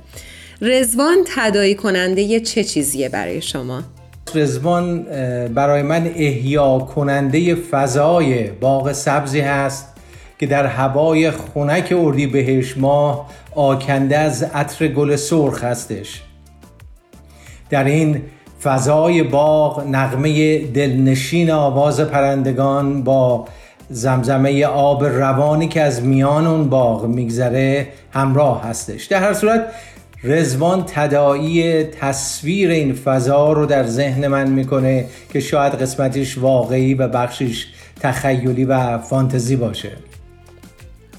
رزوان 0.64 1.16
تدایی 1.26 1.74
کننده 1.74 2.40
چه 2.40 2.64
چیزیه 2.64 3.08
برای 3.08 3.42
شما؟ 3.42 3.82
رزوان 4.34 5.02
برای 5.54 5.82
من 5.82 6.06
احیا 6.16 6.78
کننده 6.78 7.54
فضای 7.54 8.50
باغ 8.50 8.92
سبزی 8.92 9.40
هست 9.40 9.88
که 10.38 10.46
در 10.46 10.66
هوای 10.66 11.30
خنک 11.30 11.94
اردی 11.96 12.26
بهش 12.26 12.76
ماه 12.76 13.30
آکنده 13.54 14.18
از 14.18 14.42
عطر 14.42 14.88
گل 14.88 15.16
سرخ 15.16 15.64
هستش 15.64 16.22
در 17.70 17.84
این 17.84 18.22
فضای 18.62 19.22
باغ 19.22 19.86
نغمه 19.86 20.58
دلنشین 20.58 21.50
آواز 21.50 22.00
پرندگان 22.00 23.04
با 23.04 23.44
زمزمه 23.90 24.66
آب 24.66 25.04
روانی 25.04 25.68
که 25.68 25.80
از 25.80 26.02
میان 26.02 26.46
اون 26.46 26.68
باغ 26.68 27.06
میگذره 27.06 27.88
همراه 28.10 28.64
هستش 28.64 29.04
در 29.04 29.20
هر 29.20 29.34
صورت 29.34 29.66
رزوان 30.24 30.84
تداعی 30.86 31.84
تصویر 31.84 32.70
این 32.70 32.92
فضا 32.92 33.52
رو 33.52 33.66
در 33.66 33.86
ذهن 33.86 34.26
من 34.26 34.50
می‌کنه 34.50 35.06
که 35.32 35.40
شاید 35.40 35.72
قسمتش 35.72 36.38
واقعی 36.38 36.94
و 36.94 37.08
بخشش 37.08 37.66
تخیلی 38.00 38.64
و 38.64 38.98
فانتزی 38.98 39.56
باشه. 39.56 39.90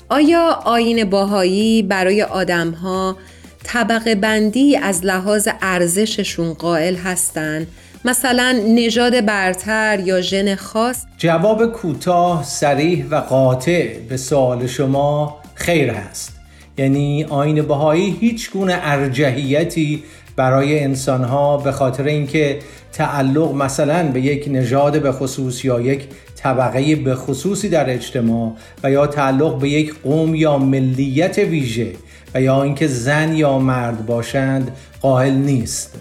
آیا 0.10 0.60
آین 0.66 1.10
باهایی 1.10 1.84
برای 1.84 2.24
آدمها 2.24 3.18
طبقه 3.64 4.16
بندی 4.16 4.78
از 4.78 5.06
لحاظ 5.06 5.48
ارزششون 5.62 6.54
قائل 6.54 6.96
هستند؟ 6.96 7.68
مثلا 8.06 8.64
نژاد 8.68 9.26
برتر 9.26 10.00
یا 10.00 10.22
ژن 10.22 10.56
خاص؟ 10.56 11.06
جواب 11.18 11.66
کوتاه 11.66 12.44
سریح 12.44 13.06
و 13.12 13.16
قاطع 13.16 14.00
به 14.10 14.18
سوال 14.18 14.68
شما 14.68 15.38
خیر 15.56 15.90
هست. 15.90 16.43
یعنی 16.78 17.24
آین 17.24 17.62
بهایی 17.62 18.18
هیچ 18.20 18.52
گونه 18.52 18.80
ارجحیتی 18.82 20.04
برای 20.36 20.80
انسانها 20.80 21.58
به 21.58 21.72
خاطر 21.72 22.04
اینکه 22.04 22.60
تعلق 22.92 23.54
مثلا 23.56 24.12
به 24.12 24.22
یک 24.22 24.48
نژاد 24.52 25.02
به 25.02 25.12
خصوص 25.12 25.66
یا 25.66 25.82
یک 25.82 26.08
طبقه 26.36 26.96
به 26.96 27.16
خصوصی 27.16 27.70
در 27.70 27.90
اجتماع 27.90 28.54
و 28.84 28.92
یا 28.92 29.08
تعلق 29.08 29.60
به 29.60 29.70
یک 29.70 29.94
قوم 30.04 30.36
یا 30.36 30.58
ملیت 30.58 31.38
ویژه 31.38 31.92
و 32.34 32.42
یا 32.42 32.64
اینکه 32.64 32.88
زن 32.88 33.34
یا 33.34 33.60
مرد 33.60 34.06
باشند 34.06 34.72
قائل 35.02 35.34
نیست 35.34 35.96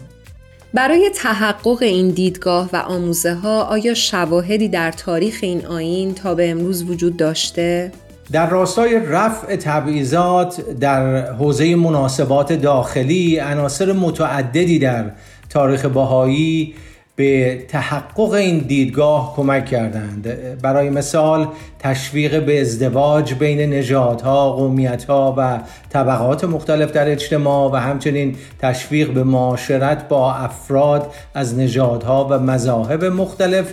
برای 0.75 1.11
تحقق 1.14 1.83
این 1.83 2.11
دیدگاه 2.11 2.70
و 2.73 2.77
آموزه 2.77 3.35
ها 3.35 3.62
آیا 3.62 3.95
شواهدی 3.95 4.68
در 4.68 4.93
تاریخ 4.93 5.39
این 5.43 5.66
آین 5.66 6.14
تا 6.14 6.35
به 6.35 6.51
امروز 6.51 6.83
وجود 6.83 7.16
داشته؟ 7.16 7.93
در 8.33 8.51
راستای 8.51 9.01
رفع 9.07 9.57
تبعیضات 9.57 10.61
در 10.80 11.33
حوزه 11.33 11.76
مناسبات 11.76 12.53
داخلی 12.53 13.39
عناصر 13.39 13.93
متعددی 13.93 14.78
در 14.78 15.05
تاریخ 15.51 15.85
بهایی 15.85 16.74
به 17.16 17.62
تحقق 17.68 18.33
این 18.33 18.59
دیدگاه 18.59 19.37
کمک 19.37 19.66
کردند. 19.66 20.28
برای 20.62 20.91
مثال 20.91 21.49
تشویق 21.78 22.45
به 22.45 22.61
ازدواج 22.61 23.35
بین 23.35 23.72
نژادها، 23.72 24.53
قومیتها 24.53 25.35
و 25.39 25.61
طبقات 25.91 26.45
مختلف 26.45 26.93
در 26.93 27.09
اجتماع 27.09 27.72
و 27.72 27.76
همچنین 27.76 28.37
تشویق 28.59 29.11
به 29.11 29.24
معاشرت 29.24 30.09
با 30.09 30.35
افراد 30.35 31.12
از 31.35 31.59
نژادها 31.59 32.28
و 32.30 32.39
مذاهب 32.39 33.05
مختلف 33.05 33.72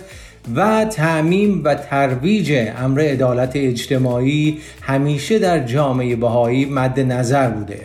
و 0.55 0.85
تعمیم 0.85 1.61
و 1.63 1.75
ترویج 1.75 2.53
امر 2.77 3.01
عدالت 3.01 3.51
اجتماعی 3.55 4.57
همیشه 4.81 5.39
در 5.39 5.59
جامعه 5.59 6.15
بهایی 6.15 6.65
مد 6.65 6.99
نظر 6.99 7.49
بوده. 7.49 7.79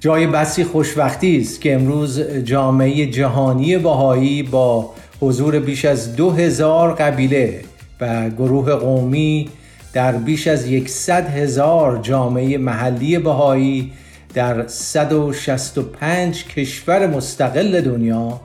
جای 0.00 0.26
بسی 0.26 0.64
خوشبختی 0.64 1.40
است 1.40 1.60
که 1.60 1.74
امروز 1.74 2.20
جامعه 2.20 3.06
جهانی 3.06 3.78
بهایی 3.78 4.42
با 4.42 4.90
حضور 5.20 5.58
بیش 5.58 5.84
از 5.84 6.16
دو 6.16 6.30
هزار 6.30 6.94
قبیله 6.94 7.60
و 8.00 8.30
گروه 8.30 8.74
قومی 8.74 9.48
در 9.92 10.12
بیش 10.12 10.46
از 10.46 10.66
یکصد 10.66 11.28
هزار 11.28 11.98
جامعه 12.02 12.58
محلی 12.58 13.18
بهایی 13.18 13.92
در 14.34 14.66
165 14.66 16.44
کشور 16.44 17.06
مستقل 17.06 17.80
دنیا 17.80 18.40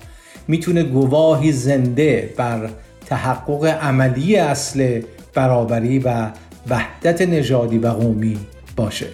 می‌تونه 0.47 0.83
گواهی 0.83 1.51
زنده 1.51 2.33
بر 2.37 2.69
تحقق 3.13 3.65
عملی 3.65 4.35
اصل 4.35 5.01
برابری 5.33 5.99
و 5.99 6.29
وحدت 6.69 7.21
نژادی 7.21 7.77
و 7.77 7.87
قومی 7.87 8.39
باشه 8.75 9.05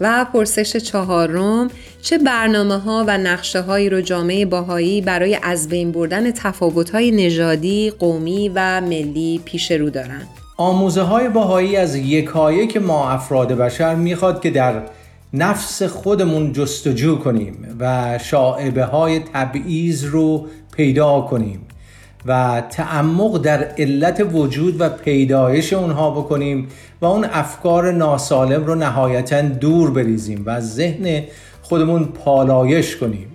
و 0.00 0.26
پرسش 0.32 0.76
چهارم 0.76 1.68
چه 2.02 2.18
برنامه 2.18 2.78
ها 2.78 3.04
و 3.06 3.18
نقشه 3.18 3.60
هایی 3.60 3.88
رو 3.88 4.00
جامعه 4.00 4.46
باهایی 4.46 5.00
برای 5.00 5.38
از 5.42 5.68
بین 5.68 5.92
بردن 5.92 6.30
تفاوت 6.30 6.90
های 6.90 7.10
نژادی، 7.10 7.90
قومی 7.98 8.50
و 8.54 8.80
ملی 8.80 9.40
پیش 9.44 9.70
رو 9.70 9.90
دارن؟ 9.90 10.22
آموزه 10.56 11.02
های 11.02 11.28
باهایی 11.28 11.76
از 11.76 11.96
یکایک 11.96 12.76
ما 12.76 13.10
افراد 13.10 13.52
بشر 13.52 13.94
می‌خواد 13.94 14.42
که 14.42 14.50
در 14.50 14.82
نفس 15.32 15.82
خودمون 15.82 16.52
جستجو 16.52 17.18
کنیم 17.18 17.76
و 17.80 18.18
شاعبه 18.18 18.84
های 18.84 19.18
تبعیض 19.18 20.04
رو 20.04 20.46
پیدا 20.76 21.20
کنیم 21.20 21.60
و 22.28 22.62
تعمق 22.70 23.42
در 23.42 23.64
علت 23.78 24.26
وجود 24.32 24.80
و 24.80 24.88
پیدایش 24.88 25.72
اونها 25.72 26.10
بکنیم 26.10 26.68
و 27.00 27.06
اون 27.06 27.24
افکار 27.24 27.92
ناسالم 27.92 28.64
رو 28.64 28.74
نهایتا 28.74 29.40
دور 29.40 29.90
بریزیم 29.90 30.42
و 30.46 30.60
ذهن 30.60 31.22
خودمون 31.62 32.04
پالایش 32.04 32.96
کنیم. 32.96 33.26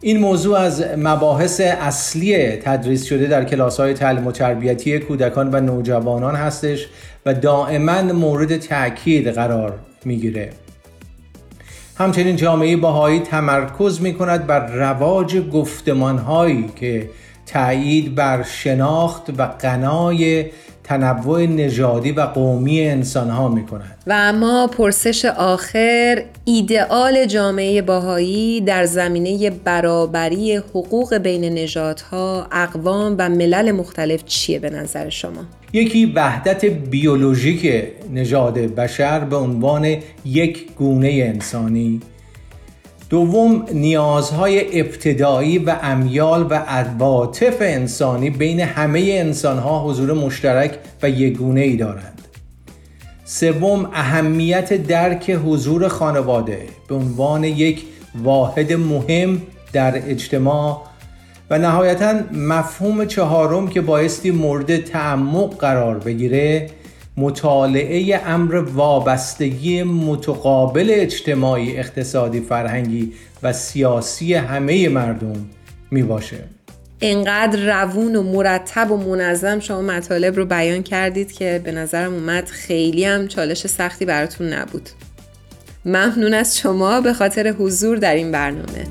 این 0.00 0.18
موضوع 0.18 0.58
از 0.58 0.84
مباحث 0.98 1.60
اصلی 1.60 2.48
تدریس 2.48 3.04
شده 3.04 3.26
در 3.26 3.44
کلاس 3.44 3.80
های 3.80 3.94
تعلیم 3.94 4.26
و 4.26 4.32
تربیتی 4.32 4.98
کودکان 4.98 5.54
و 5.54 5.60
نوجوانان 5.60 6.34
هستش 6.34 6.86
و 7.26 7.34
دائما 7.34 8.02
مورد 8.02 8.56
تاکید 8.56 9.28
قرار 9.28 9.78
می‌گیره. 10.04 10.50
همچنین 11.98 12.36
جامعه 12.36 12.76
باهایی 12.76 13.20
تمرکز 13.20 14.00
می 14.00 14.14
کند 14.14 14.46
بر 14.46 14.66
رواج 14.66 15.36
گفتمان 15.36 16.18
هایی 16.18 16.70
که 16.76 17.10
تایید 17.46 18.14
بر 18.14 18.42
شناخت 18.42 19.30
و 19.38 19.42
قنای 19.42 20.46
تنوع 20.84 21.46
نژادی 21.46 22.12
و 22.12 22.20
قومی 22.20 22.80
انسان 22.80 23.30
ها 23.30 23.48
می 23.48 23.66
کند. 23.66 23.98
و 24.06 24.12
اما 24.16 24.66
پرسش 24.66 25.24
آخر 25.24 26.22
ایدئال 26.44 27.26
جامعه 27.26 27.82
باهایی 27.82 28.60
در 28.60 28.84
زمینه 28.84 29.50
برابری 29.50 30.56
حقوق 30.56 31.14
بین 31.14 31.44
نژادها، 31.44 32.46
اقوام 32.52 33.14
و 33.18 33.28
ملل 33.28 33.72
مختلف 33.72 34.24
چیه 34.24 34.58
به 34.58 34.70
نظر 34.70 35.08
شما؟ 35.08 35.44
یکی 35.72 36.06
وحدت 36.06 36.64
بیولوژیک 36.64 37.84
نژاد 38.14 38.58
بشر 38.58 39.20
به 39.20 39.36
عنوان 39.36 39.96
یک 40.24 40.66
گونه 40.78 41.08
انسانی 41.08 42.00
دوم 43.10 43.64
نیازهای 43.72 44.80
ابتدایی 44.80 45.58
و 45.58 45.76
امیال 45.82 46.46
و 46.50 46.54
عواطف 46.54 47.56
انسانی 47.60 48.30
بین 48.30 48.60
همه 48.60 49.00
انسانها 49.00 49.84
حضور 49.84 50.12
مشترک 50.12 50.78
و 51.02 51.10
یگونه 51.10 51.60
ای 51.60 51.76
دارند. 51.76 52.22
سوم 53.24 53.90
اهمیت 53.92 54.72
درک 54.72 55.30
حضور 55.30 55.88
خانواده 55.88 56.62
به 56.88 56.94
عنوان 56.94 57.44
یک 57.44 57.82
واحد 58.22 58.72
مهم 58.72 59.42
در 59.72 59.96
اجتماع 59.96 60.82
و 61.50 61.58
نهایتا 61.58 62.14
مفهوم 62.32 63.04
چهارم 63.04 63.68
که 63.68 63.80
بایستی 63.80 64.30
مورد 64.30 64.84
تعمق 64.84 65.56
قرار 65.56 65.98
بگیره 65.98 66.70
مطالعه 67.16 68.20
امر 68.26 68.54
وابستگی 68.54 69.82
متقابل 69.82 70.90
اجتماعی 70.90 71.76
اقتصادی 71.76 72.40
فرهنگی 72.40 73.12
و 73.42 73.52
سیاسی 73.52 74.34
همه 74.34 74.88
مردم 74.88 75.46
می 75.90 76.02
باشه. 76.02 76.44
انقدر 77.00 77.82
روون 77.82 78.16
و 78.16 78.22
مرتب 78.22 78.90
و 78.90 78.96
منظم 78.96 79.60
شما 79.60 79.82
مطالب 79.82 80.36
رو 80.36 80.44
بیان 80.44 80.82
کردید 80.82 81.32
که 81.32 81.60
به 81.64 81.72
نظرم 81.72 82.14
اومد 82.14 82.48
خیلی 82.48 83.04
هم 83.04 83.28
چالش 83.28 83.66
سختی 83.66 84.04
براتون 84.04 84.52
نبود. 84.52 84.88
ممنون 85.84 86.34
از 86.34 86.58
شما 86.58 87.00
به 87.00 87.12
خاطر 87.12 87.48
حضور 87.48 87.96
در 87.96 88.14
این 88.14 88.32
برنامه. 88.32 88.86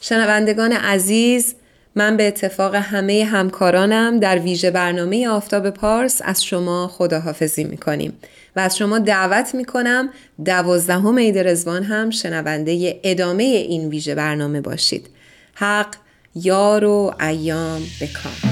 شنوندگان 0.00 0.72
عزیز 0.72 1.54
من 1.94 2.16
به 2.16 2.28
اتفاق 2.28 2.74
همه 2.74 3.24
همکارانم 3.24 4.20
در 4.20 4.38
ویژه 4.38 4.70
برنامه 4.70 5.28
آفتاب 5.28 5.70
پارس 5.70 6.20
از 6.24 6.44
شما 6.44 6.88
خداحافظی 6.88 7.64
می‌کنیم 7.64 8.12
و 8.56 8.60
از 8.60 8.78
شما 8.78 8.98
دعوت 8.98 9.54
می‌کنم 9.54 10.08
دوازدهم 10.44 11.18
عید 11.18 11.38
رزوان 11.38 11.82
هم 11.82 12.10
شنونده 12.10 13.00
ادامه 13.04 13.42
این 13.42 13.88
ویژه 13.88 14.14
برنامه 14.14 14.60
باشید. 14.60 15.08
حق 15.54 15.94
یار 16.34 16.84
و 16.84 17.14
ایام 17.20 17.82
بکام 18.00 18.51